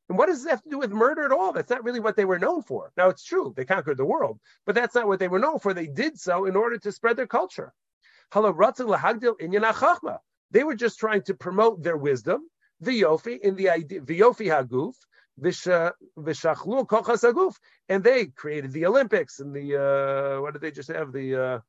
[0.09, 1.51] And what does this have to do with murder at all?
[1.51, 2.91] That's not really what they were known for.
[2.95, 5.73] Now, it's true, they conquered the world, but that's not what they were known for.
[5.73, 7.73] They did so in order to spread their culture.
[8.33, 8.41] They
[10.63, 12.49] were just trying to promote their wisdom,
[12.81, 14.95] the yofi, in the yofi haguf,
[17.89, 21.11] and they created the Olympics and the, uh, what did they just have?
[21.11, 21.59] The, uh,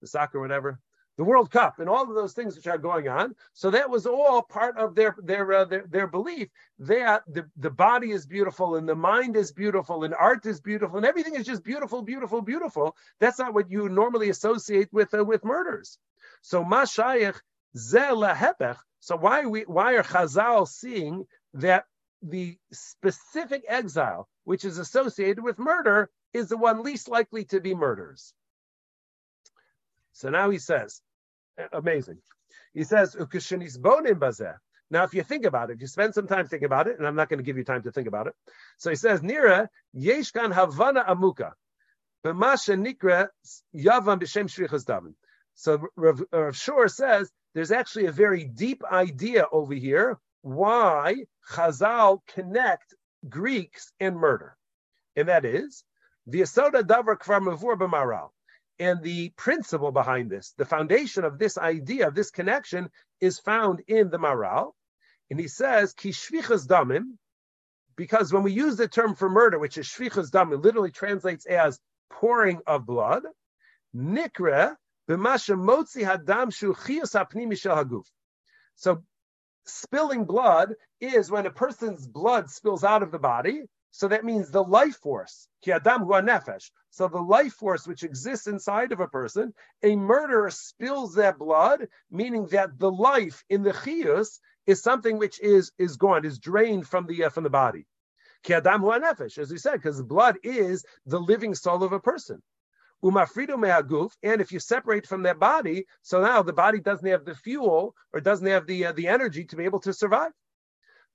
[0.00, 0.78] the soccer, whatever
[1.16, 3.34] the World Cup, and all of those things which are going on.
[3.52, 7.70] So that was all part of their their uh, their, their belief that the, the
[7.70, 11.46] body is beautiful and the mind is beautiful and art is beautiful and everything is
[11.46, 12.96] just beautiful, beautiful, beautiful.
[13.18, 15.98] That's not what you normally associate with uh, with murders.
[16.42, 17.38] So mashayich
[17.76, 18.76] zelahepech.
[19.00, 21.84] So why we why are Chazal seeing that
[22.22, 27.74] the specific exile which is associated with murder is the one least likely to be
[27.74, 28.34] murders?
[30.20, 31.00] So now he says,
[31.72, 32.18] amazing.
[32.74, 33.16] He says,
[34.92, 37.06] now, if you think about it, if you spend some time thinking about it, and
[37.06, 38.34] I'm not going to give you time to think about it.
[38.76, 41.52] So he says, Nira, Yeshkan Havana Amuka.
[42.22, 43.28] B'masha Nikra
[43.74, 45.14] Yavam B'Shem Shrichas.
[45.54, 52.18] So Rav, Rav Shor says there's actually a very deep idea over here why Chazal
[52.26, 52.94] connect
[53.26, 54.54] Greeks and murder.
[55.16, 55.82] And that is,
[56.26, 58.28] the Asoda Davar Kvar Mavur B'Maharal.
[58.80, 62.90] And the principle behind this, the foundation of this idea, of this connection,
[63.20, 64.72] is found in the Maharal.
[65.30, 67.18] And he says, Ki shvichas damim,
[67.94, 71.78] because when we use the term for murder, which is shvichas damim, literally translates as
[72.08, 73.24] pouring of blood,
[73.94, 74.76] nikra
[75.10, 76.50] hadam.
[78.76, 79.02] So
[79.66, 83.64] spilling blood is when a person's blood spills out of the body.
[83.92, 86.70] So that means the life force, ki adam nefesh.
[86.90, 91.88] So the life force which exists inside of a person, a murderer spills that blood,
[92.10, 96.86] meaning that the life in the chiyus is something which is is gone, is drained
[96.86, 97.86] from the uh, from the body.
[98.44, 102.42] Ki adam nefesh, as we said, because blood is the living soul of a person.
[103.02, 107.94] And if you separate from that body, so now the body doesn't have the fuel
[108.12, 110.32] or doesn't have the uh, the energy to be able to survive.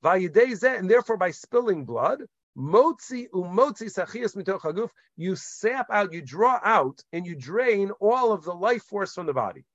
[0.04, 2.24] And therefore, by spilling blood,
[2.58, 8.32] motzi umotzi sachias mitoch haguf, you sap out, you draw out, and you drain all
[8.32, 9.66] of the life force from the body.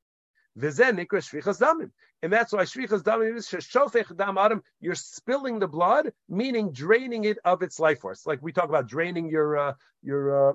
[2.22, 4.62] And that's why shvichas damim is sheshofech dam adam.
[4.80, 8.26] You're spilling the blood, meaning draining it of its life force.
[8.26, 10.54] Like we talk about draining your uh, your uh,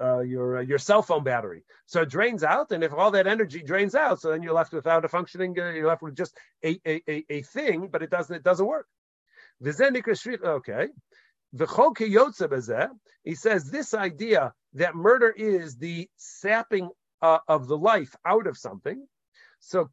[0.00, 1.64] uh, your uh, your cell phone battery.
[1.86, 4.72] So it drains out, and if all that energy drains out, so then you're left
[4.72, 5.58] without a functioning.
[5.58, 8.66] Uh, you're left with just a, a, a, a, thing, but it doesn't it doesn't
[8.66, 8.86] work.
[9.64, 10.86] Okay.
[11.52, 16.90] He says this idea that murder is the sapping
[17.22, 19.06] uh, of the life out of something.
[19.60, 19.88] So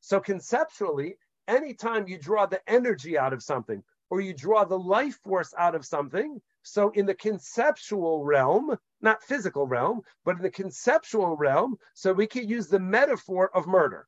[0.00, 1.16] So conceptually,
[1.48, 5.74] anytime you draw the energy out of something, or you draw the life force out
[5.74, 6.40] of something.
[6.62, 12.26] So in the conceptual realm, not physical realm, but in the conceptual realm, so we
[12.26, 14.06] can use the metaphor of murder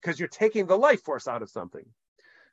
[0.00, 1.84] because you're taking the life force out of something.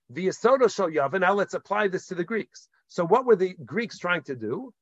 [0.10, 2.70] The Yasodo Shoyav, now let's apply this to the Greeks.
[2.88, 4.74] So what were the Greeks trying to do?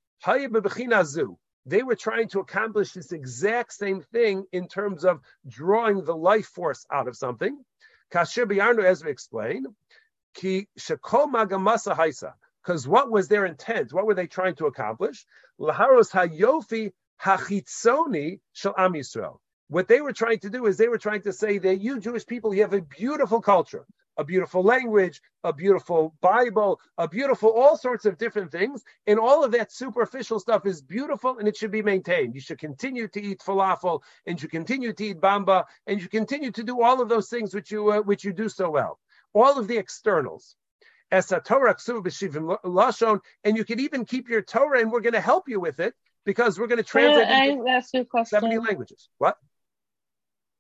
[1.68, 6.46] They were trying to accomplish this exact same thing in terms of drawing the life
[6.48, 7.58] force out of something.
[8.14, 9.68] As we explained,
[10.36, 12.34] Ki haisa.
[12.64, 13.94] Because what was their intent?
[13.94, 15.26] What were they trying to accomplish?
[15.60, 19.40] Laharos hayofi hachitzoni shel am Yisrael.
[19.68, 22.26] What they were trying to do is they were trying to say that you Jewish
[22.26, 23.86] people, you have a beautiful culture,
[24.18, 29.44] a beautiful language, a beautiful Bible, a beautiful all sorts of different things, and all
[29.44, 32.36] of that superficial stuff is beautiful and it should be maintained.
[32.36, 36.52] You should continue to eat falafel, and you continue to eat bamba, and you continue
[36.52, 39.00] to do all of those things which you uh, which you do so well
[39.36, 40.56] all of the externals.
[41.12, 45.22] As a Torah lashon, and you can even keep your Torah, and we're going to
[45.22, 45.94] help you with it
[46.26, 47.46] because we're going to translate I
[48.02, 48.40] a question.
[48.40, 49.10] 70 languages.
[49.20, 49.38] What?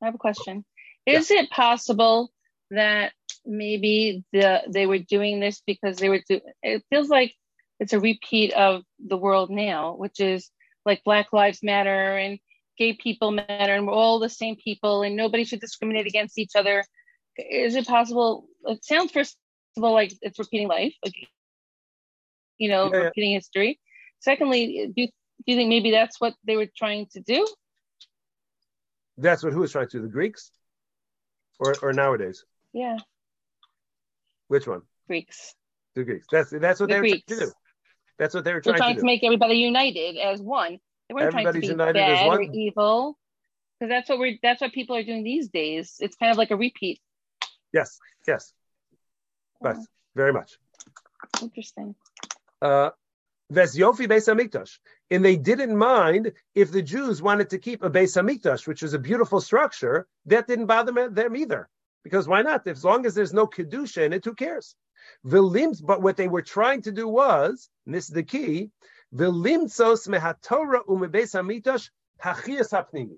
[0.01, 0.65] I have a question.
[1.05, 1.41] Is yeah.
[1.41, 2.31] it possible
[2.71, 3.13] that
[3.45, 7.33] maybe the they were doing this because they were do, it feels like
[7.79, 10.49] it's a repeat of the world now, which is
[10.85, 12.39] like Black Lives Matter and
[12.77, 16.51] gay people matter and we're all the same people and nobody should discriminate against each
[16.55, 16.83] other
[17.37, 18.47] is it possible?
[18.65, 19.37] It sounds first
[19.77, 21.15] of all like it's repeating life, like
[22.57, 23.37] you know, yeah, repeating yeah.
[23.37, 23.79] history.
[24.19, 25.11] Secondly, do you, do
[25.47, 27.45] you think maybe that's what they were trying to do?
[29.17, 30.03] That's what who was trying to do?
[30.03, 30.51] The Greeks,
[31.59, 32.45] or or nowadays?
[32.73, 32.97] Yeah.
[34.47, 34.81] Which one?
[35.07, 35.55] Greeks.
[35.95, 36.27] The Greeks.
[36.31, 37.23] That's that's what the they were Greeks.
[37.27, 37.51] trying to do.
[38.17, 40.79] That's what they were trying, They're trying to, to, make everybody united as one.
[41.09, 43.17] They weren't Everybody's trying to be bad or evil.
[43.79, 45.95] Because that's what we're that's what people are doing these days.
[45.99, 46.99] It's kind of like a repeat
[47.75, 48.53] Yes, yes.
[49.61, 49.75] But
[50.15, 50.57] very much.
[51.41, 51.93] Interesting.
[52.61, 52.91] Uh,
[53.51, 54.79] Yofi Beis Hamikdash.
[55.11, 58.93] And they didn't mind if the Jews wanted to keep a Beis Hamikdash, which is
[58.93, 61.69] a beautiful structure, that didn't bother them either.
[62.03, 62.67] Because why not?
[62.67, 64.75] As long as there's no Kedusha in it, who cares?
[65.25, 68.71] Vilimts, but what they were trying to do was, and this is the key,
[69.13, 71.89] Vilimtsos mehatorah umebeis hamikdash
[72.23, 73.09] hachias.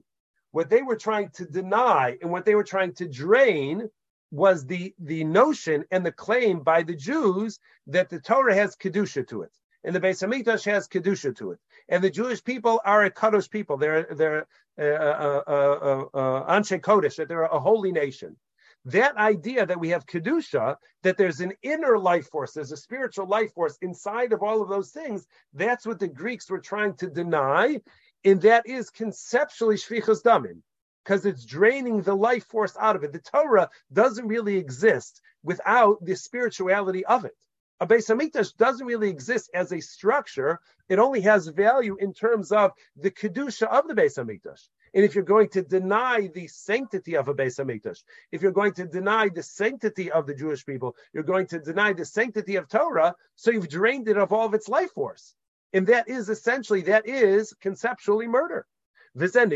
[0.51, 3.89] What they were trying to deny and what they were trying to drain
[4.31, 9.27] was the, the notion and the claim by the Jews that the Torah has Kedusha
[9.29, 9.51] to it.
[9.87, 11.59] And the Beis Hamikdash has Kedusha to it.
[11.87, 13.77] And the Jewish people are a Kadosh people.
[13.77, 14.45] They're, they're
[14.77, 18.35] uh, uh, uh, uh, Anshe Kodesh, that they're a holy nation.
[18.83, 23.27] That idea that we have Kedusha, that there's an inner life force, there's a spiritual
[23.27, 27.09] life force inside of all of those things, that's what the Greeks were trying to
[27.09, 27.79] deny.
[28.25, 30.63] And that is conceptually Shvichas Damim
[31.05, 33.13] because it's draining the life force out of it.
[33.13, 37.37] The Torah doesn't really exist without the spirituality of it.
[37.79, 40.59] A Beis Hamikdash doesn't really exist as a structure.
[40.89, 44.67] It only has value in terms of the kedusha of the Beis Hamikdash.
[44.95, 48.01] And if you're going to deny the sanctity of a Beis Hamikdash,
[48.31, 51.93] if you're going to deny the sanctity of the Jewish people, you're going to deny
[51.93, 55.35] the sanctity of Torah, so you've drained it of all of its life force.
[55.71, 58.65] And that is essentially, that is conceptually murder.
[59.13, 59.51] And that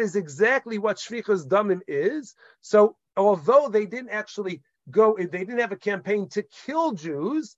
[0.00, 2.34] is exactly what shvichas damim is.
[2.60, 7.56] So although they didn't actually go, they didn't have a campaign to kill Jews,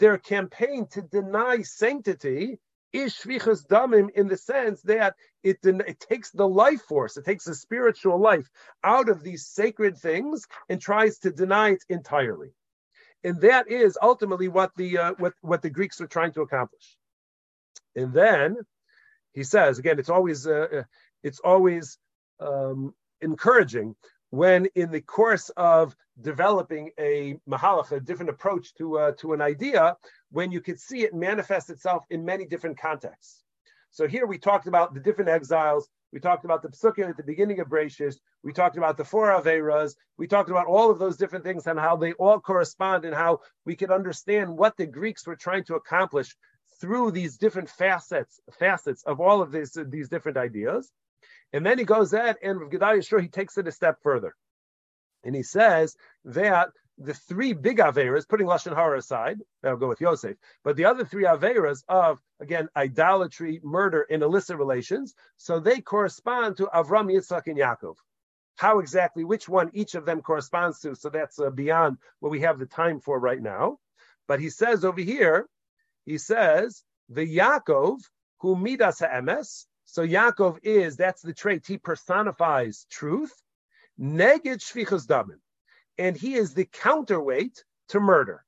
[0.00, 2.58] their campaign to deny sanctity
[2.92, 7.44] is shvichas damim in the sense that it, it takes the life force, it takes
[7.44, 8.48] the spiritual life
[8.84, 12.50] out of these sacred things and tries to deny it entirely.
[13.24, 16.96] And that is ultimately what the uh, what what the Greeks were trying to accomplish.
[17.96, 18.58] And then
[19.32, 20.82] he says again, it's always uh, uh
[21.22, 21.98] it's always
[22.38, 23.96] um, encouraging
[24.34, 29.40] when in the course of developing a mahalach, a different approach to uh, to an
[29.40, 29.96] idea,
[30.30, 33.44] when you could see it manifest itself in many different contexts.
[33.90, 35.88] So here we talked about the different exiles.
[36.12, 38.16] We talked about the psukim at the beginning of Bereshit.
[38.42, 39.94] We talked about the four averas.
[40.18, 43.40] We talked about all of those different things and how they all correspond and how
[43.64, 46.34] we could understand what the Greeks were trying to accomplish
[46.80, 50.92] through these different facets facets of all of these these different ideas.
[51.52, 54.34] And then he goes that, and Rav Gedalia Schorr he takes it a step further.
[55.24, 56.68] And he says that
[56.98, 61.04] the three big Averas, putting Lashon Hara aside, that'll go with Yosef, but the other
[61.04, 67.46] three Averas of, again, idolatry, murder, and illicit relations, so they correspond to Avram, Yitzchak,
[67.46, 67.96] and Yaakov.
[68.56, 72.40] How exactly, which one each of them corresponds to, so that's uh, beyond what we
[72.40, 73.78] have the time for right now.
[74.28, 75.48] But he says over here,
[76.04, 77.98] he says, the Yaakov,
[78.40, 83.32] who midas ha'emes, so Yaakov is, that's the trait, he personifies truth.
[84.00, 85.40] Neged shvichas damim.
[85.98, 88.44] And he is the counterweight to murder.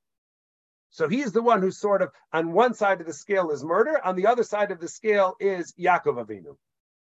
[0.89, 3.63] So he is the one who sort of, on one side of the scale is
[3.63, 6.57] murder, on the other side of the scale is Yaakov Avinu.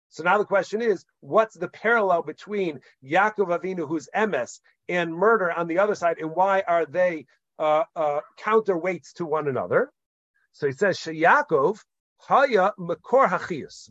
[0.10, 5.52] So now the question is, what's the parallel between Yaakov Avinu, who's emes, and murder
[5.52, 7.26] on the other side, and why are they
[7.60, 9.92] uh, uh, counterweights to one another?
[10.54, 11.80] So he says, Yaakov
[12.20, 13.90] haya makor hachius.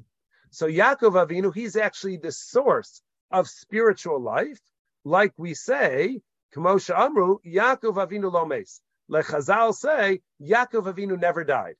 [0.52, 3.00] So Yaakov Avinu, he's actually the source
[3.30, 4.60] of spiritual life.
[5.02, 6.20] Like we say,
[6.54, 8.82] Kamosha Amru, Yaakov Avinu Lomes.
[9.08, 11.76] Like Chazal say, Yaakov Avinu never died.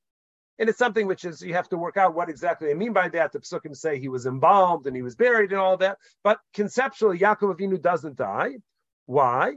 [0.58, 3.10] And it's something which is, you have to work out what exactly they mean by
[3.10, 3.32] that.
[3.32, 5.98] The psukim say he was embalmed and he was buried and all that.
[6.24, 8.52] But conceptually, Yaakov Avinu doesn't die.
[9.04, 9.52] Why?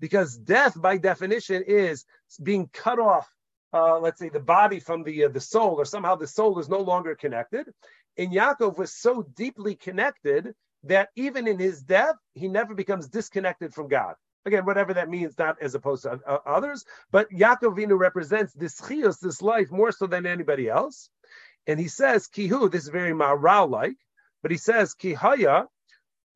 [0.00, 2.04] Because death, by definition, is
[2.42, 3.30] being cut off
[3.72, 6.68] uh, let's say, the body from the uh, the soul, or somehow the soul is
[6.68, 7.66] no longer connected.
[8.18, 10.54] And Yaakov was so deeply connected
[10.84, 14.14] that even in his death, he never becomes disconnected from God.
[14.46, 19.18] Again, whatever that means, not as opposed to uh, others, but Yaakov represents this chios,
[19.18, 21.10] this life, more so than anybody else.
[21.66, 23.96] And he says, Kihu, this is very Maharal like,
[24.42, 25.66] but he says, Kihaya,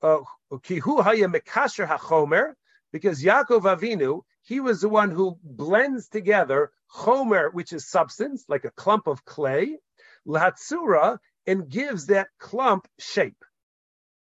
[0.03, 0.19] uh,
[0.53, 2.53] Kihu Haya Mekasher HaChomer,
[2.93, 8.65] because Yaakov Avinu, he was the one who blends together chomer, which is substance, like
[8.65, 9.79] a clump of clay,
[10.27, 13.43] lahatsura, and gives that clump shape.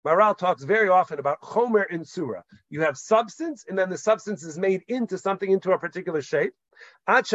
[0.07, 2.43] Maharal talks very often about chomer and sura.
[2.71, 6.55] You have substance, and then the substance is made into something, into a particular shape.
[7.07, 7.27] And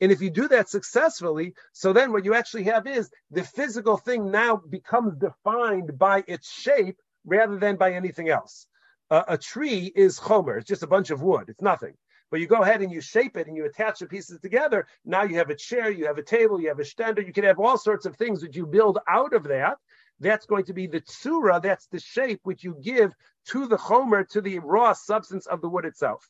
[0.00, 4.30] if you do that successfully, so then what you actually have is the physical thing
[4.30, 6.96] now becomes defined by its shape
[7.26, 8.66] rather than by anything else.
[9.10, 11.94] Uh, a tree is chomer, it's just a bunch of wood, it's nothing.
[12.30, 14.86] But you go ahead and you shape it and you attach the pieces together.
[15.04, 17.26] Now you have a chair, you have a table, you have a stender.
[17.26, 19.78] You can have all sorts of things that you build out of that.
[20.20, 21.62] That's going to be the tsura.
[21.62, 23.14] That's the shape which you give
[23.46, 26.28] to the chomer, to the raw substance of the wood itself.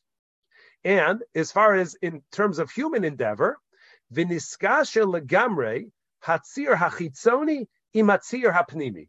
[0.84, 3.58] And as far as in terms of human endeavor,
[4.14, 5.90] viniskasha legamre
[6.24, 7.66] hatzir hachitzoni
[7.96, 9.08] imatzir hapnimi.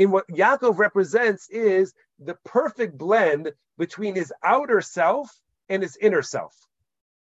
[0.00, 5.30] In what Yaakov represents is the perfect blend between his outer self
[5.68, 6.56] and his inner self.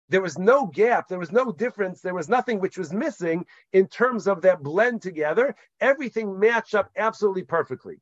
[0.07, 3.89] There was no gap, there was no difference, there was nothing which was missing in
[3.89, 5.53] terms of that blend together.
[5.81, 7.99] Everything matched up absolutely perfectly.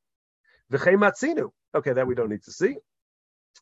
[0.71, 2.77] Okay, that we don't need to see.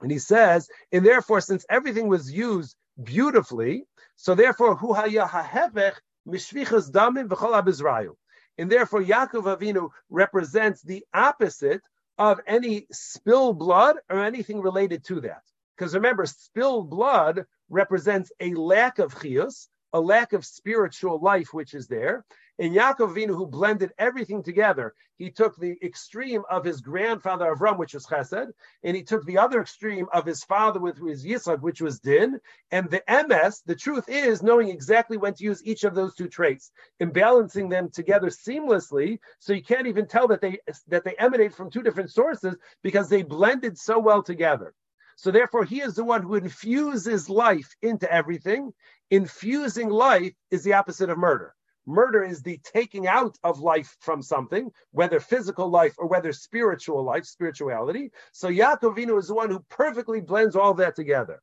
[0.01, 3.85] And he says, and therefore, since everything was used beautifully,
[4.17, 5.93] so therefore, hu ha'hevech
[6.27, 8.17] mishvichas damim v'chol abizrayu.
[8.57, 11.81] And therefore, Yaakov Avinu represents the opposite
[12.17, 15.43] of any spilled blood or anything related to that.
[15.77, 21.73] Because remember, spilled blood represents a lack of chios, a lack of spiritual life which
[21.73, 22.25] is there.
[22.59, 27.77] And Yaakov Avinu, who blended everything together, he took the extreme of his grandfather Avram,
[27.77, 28.51] which was Chesed,
[28.83, 32.39] and he took the other extreme of his father, with his Yitzchak, which was Din.
[32.71, 36.27] And the emes, the truth is knowing exactly when to use each of those two
[36.27, 41.15] traits and balancing them together seamlessly, so you can't even tell that they that they
[41.17, 44.73] emanate from two different sources because they blended so well together.
[45.15, 48.71] So therefore, he is the one who infuses life into everything.
[49.09, 51.55] Infusing life is the opposite of murder.
[51.89, 57.01] Murder is the taking out of life from something, whether physical life or whether spiritual
[57.01, 58.11] life, spirituality.
[58.33, 61.39] So Yaakov Avinu is the one who perfectly blends all that together.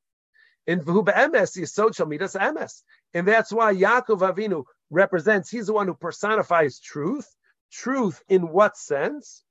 [0.67, 2.83] In be'emes yisod shel midas emes.
[3.15, 7.27] And that's why Yaakov Avinu represents, he's the one who personifies truth.
[7.73, 9.43] Truth in what sense?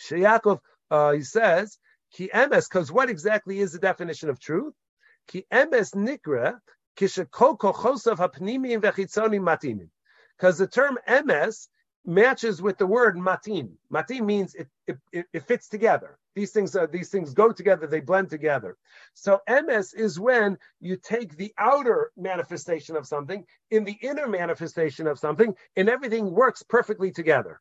[0.00, 0.60] Sheyakov,
[0.90, 1.78] uh, he says,
[2.14, 4.72] ki emes, because what exactly is the definition of truth?
[5.28, 6.58] Ki emes nikra,
[6.98, 9.90] kishakol kochosav hapnimim vechitzonim matinim.
[10.38, 11.68] Because the term emes
[12.06, 13.76] matches with the word matin.
[13.90, 16.18] Matin means it, it, it, fits together.
[16.34, 18.76] These things are, these things go together, they blend together.
[19.14, 25.06] So emes is when you take the outer manifestation of something in the inner manifestation
[25.08, 27.60] of something, and everything works perfectly together.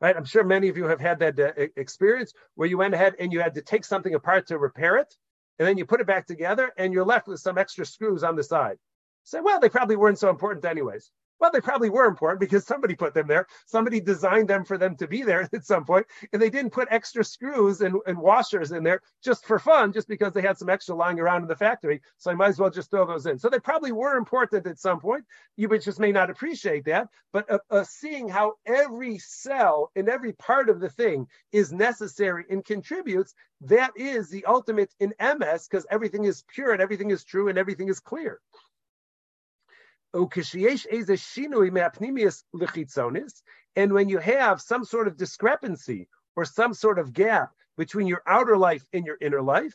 [0.00, 0.16] Right?
[0.16, 3.32] I'm sure many of you have had that uh, experience where you went ahead and
[3.32, 5.14] you had to take something apart to repair it,
[5.58, 8.36] and then you put it back together, and you're left with some extra screws on
[8.36, 8.78] the side.
[9.24, 11.10] Say, well, they probably weren't so important anyways.
[11.40, 13.46] Well, they probably were important because somebody put them there.
[13.66, 16.88] Somebody designed them for them to be there at some point, and they didn't put
[16.90, 20.68] extra screws and, and washers in there just for fun, just because they had some
[20.68, 22.02] extra lying around in the factory.
[22.18, 23.38] So I might as well just throw those in.
[23.38, 25.24] So they probably were important at some point.
[25.56, 30.32] You just may not appreciate that, but uh, uh, seeing how every cell and every
[30.34, 35.86] part of the thing is necessary and contributes, that is the ultimate in emes because
[35.90, 38.40] everything is pure and everything is true and everything is clear.
[40.12, 40.30] And
[43.92, 48.56] when you have some sort of discrepancy or some sort of gap between your outer
[48.56, 49.74] life and your inner life,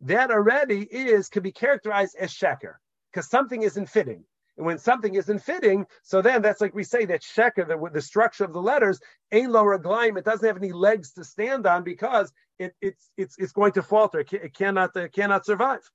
[0.00, 2.74] that already is can be characterized as sheker
[3.12, 4.24] because something isn't fitting.
[4.56, 8.00] And when something isn't fitting, so then that's like we say that sheker, the, the
[8.00, 9.00] structure of the letters,
[9.32, 13.36] ein lo raglayim, it doesn't have any legs to stand on because it, it's it's
[13.38, 14.20] it's going to falter.
[14.20, 15.90] It, it cannot uh, cannot survive.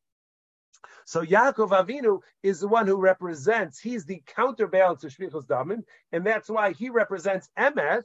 [1.05, 6.26] So Yaakov Avinu is the one who represents, he's the counterbalance of Shvichos Damim, and
[6.26, 8.03] that's why he represents Emes.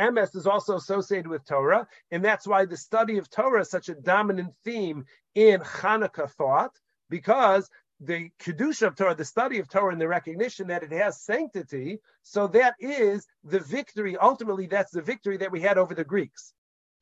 [0.00, 3.88] Emes is also associated with Torah, and that's why the study of Torah is such
[3.88, 5.04] a dominant theme
[5.34, 6.78] in Hanukkah thought,
[7.10, 7.68] because
[8.00, 12.00] the kedusha of Torah, the study of Torah, and the recognition that it has sanctity.
[12.22, 14.16] So that is the victory.
[14.16, 16.54] Ultimately, that's the victory that we had over the Greeks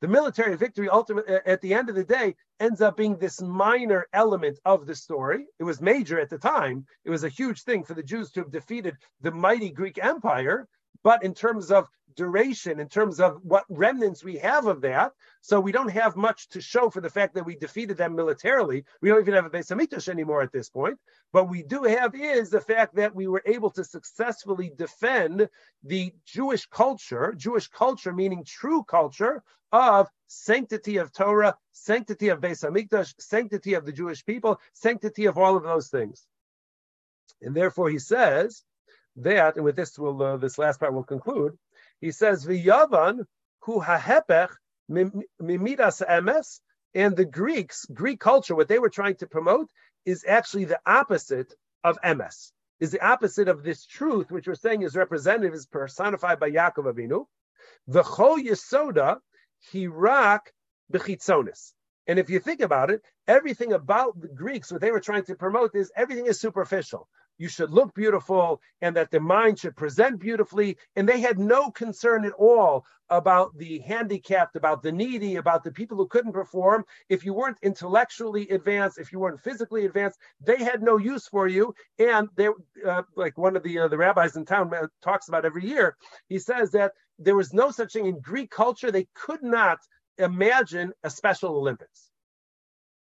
[0.03, 4.05] the military victory ultimately at the end of the day ends up being this minor
[4.11, 5.45] element of the story.
[5.59, 6.85] It was major at the time.
[7.05, 10.67] It was a huge thing for the Jews to have defeated the mighty Greek Empire.
[11.03, 15.59] But in terms of duration, in terms of what remnants we have of that, so
[15.59, 18.85] we don't have much to show for the fact that we defeated them militarily.
[19.01, 20.99] We don't even have a Beis Hamikdash anymore at this point.
[21.31, 25.49] But we do have is the fact that we were able to successfully defend
[25.83, 32.63] the Jewish culture, Jewish culture meaning true culture of sanctity of Torah, sanctity of Beis
[32.63, 36.25] Hamikdash, sanctity of the Jewish people, sanctity of all of those things.
[37.41, 38.63] And therefore, he says
[39.17, 41.57] that, and with this, will uh, this last part will conclude.
[41.99, 43.25] He says, "V'yavan
[43.61, 44.49] hu hahepech
[44.89, 46.59] mimidas emes,"
[46.93, 49.69] and the Greeks, Greek culture, what they were trying to promote
[50.05, 51.53] is actually the opposite
[51.83, 52.51] of emes.
[52.79, 56.93] Is the opposite of this truth, which we're saying is representative, is personified by Yaakov
[56.93, 57.25] Avinu.
[57.87, 59.19] The chol yesoda
[59.71, 60.41] hirak
[60.91, 61.73] bechitzonis.
[62.07, 65.35] And if you think about it, everything about the Greeks, what they were trying to
[65.35, 67.07] promote is everything is superficial.
[67.37, 70.77] You should look beautiful and that the mind should present beautifully.
[70.95, 75.71] And they had no concern at all about the handicapped, about the needy, about the
[75.71, 76.85] people who couldn't perform.
[77.09, 81.47] If you weren't intellectually advanced, if you weren't physically advanced, they had no use for
[81.47, 81.73] you.
[81.99, 82.49] And they,
[82.85, 85.97] uh, like one of the uh, the rabbis in town uh, talks about every year,
[86.27, 88.91] he says that there was no such thing in Greek culture.
[88.91, 89.79] They could not
[90.17, 92.09] imagine a Special Olympics.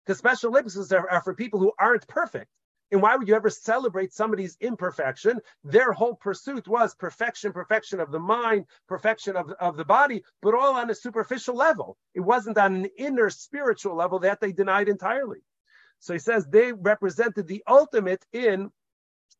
[0.04, 2.48] Because Special Olympics are, are for people who aren't perfect.
[2.90, 5.40] And why would you ever celebrate somebody's imperfection?
[5.62, 10.54] Their whole pursuit was perfection, perfection of the mind, perfection of, of the body, but
[10.54, 11.98] all on a superficial level.
[12.14, 15.40] It wasn't on an inner spiritual level that they denied entirely.
[15.98, 18.70] So he says they represented the ultimate in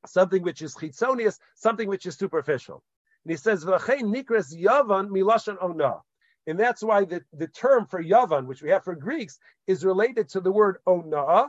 [0.07, 2.83] something which is chitzonius, something which is superficial.
[3.25, 6.03] And he says, nikras yavan milashon ona.
[6.47, 10.31] And that's why the, the term for Yavan, which we have for Greeks, is related
[10.31, 11.49] to the word ona.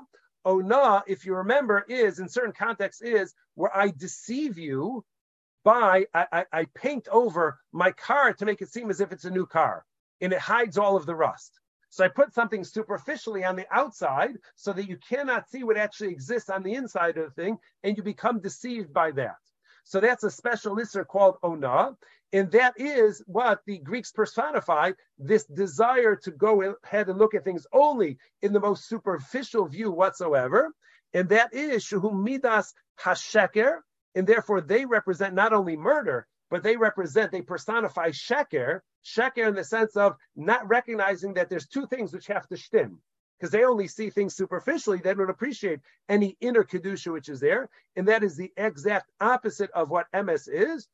[0.49, 5.05] Oh, Ona, if you remember, is in certain contexts is where I deceive you
[5.63, 9.25] by I, I, I paint over my car to make it seem as if it's
[9.25, 9.85] a new car,
[10.21, 11.59] and it hides all of the rust.
[11.91, 16.09] So I put something superficially on the outside so that you cannot see what actually
[16.09, 19.37] exists on the inside of the thing, and you become deceived by that.
[19.83, 21.95] So that's a special Isser called oh, Ona.
[22.31, 27.43] And that is what the Greeks personify this desire to go ahead and look at
[27.43, 30.71] things only in the most superficial view whatsoever.
[31.13, 33.79] And that is Shuhum Midas Hasheker.
[34.15, 39.55] And therefore, they represent not only murder, but they represent, they personify Sheker, Sheker in
[39.55, 43.01] the sense of not recognizing that there's two things which have to stim.
[43.39, 44.97] because they only see things superficially.
[44.97, 49.71] They don't appreciate any inner kedusha which is there, and that is the exact opposite
[49.71, 50.87] of what emes is.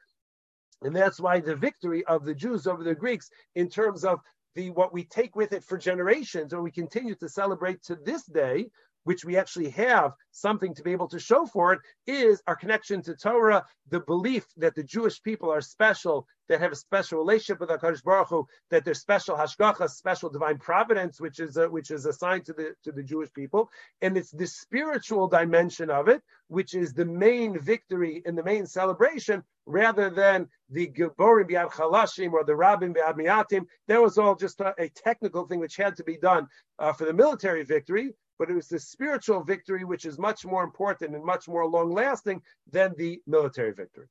[0.82, 4.20] And that's why the victory of the Jews over the Greeks, in terms of
[4.56, 8.24] the what we take with it for generations, or we continue to celebrate to this
[8.26, 8.68] day,
[9.04, 13.02] which we actually have something to be able to show for it, is our connection
[13.04, 17.60] to Torah, the belief that the Jewish people are special, that have a special relationship
[17.60, 21.92] with HaKadosh Baruch Hu, that there's special hashgacha, special divine providence, which is uh, which
[21.92, 23.70] is assigned to the to the Jewish people,
[24.02, 28.66] and it's the spiritual dimension of it, which is the main victory and the main
[28.66, 33.66] celebration, rather than the Geborim Biad Chalashim or the Rabbim Biad Miatim.
[33.88, 36.48] That was all just a, a, technical thing which had to be done
[36.80, 40.64] uh, for the military victory but it was the spiritual victory which is much more
[40.64, 42.42] important and much more long lasting
[42.72, 44.08] than the military victory.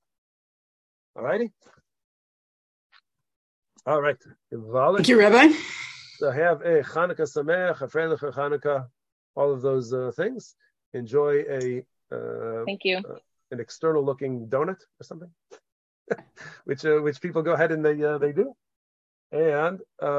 [1.16, 1.52] All righty?
[3.86, 4.16] All right.
[4.50, 5.54] Thank you, Rabbi.
[6.16, 8.86] So have a Hanukkah Sameach, a friendly Hanukkah,
[9.34, 10.54] all of those uh, things.
[10.94, 13.16] Enjoy a uh, thank you uh,
[13.50, 15.30] an external looking donut or something,
[16.64, 18.54] which uh, which people go ahead and they uh, they do,
[19.32, 19.80] and.
[20.00, 20.12] Uh,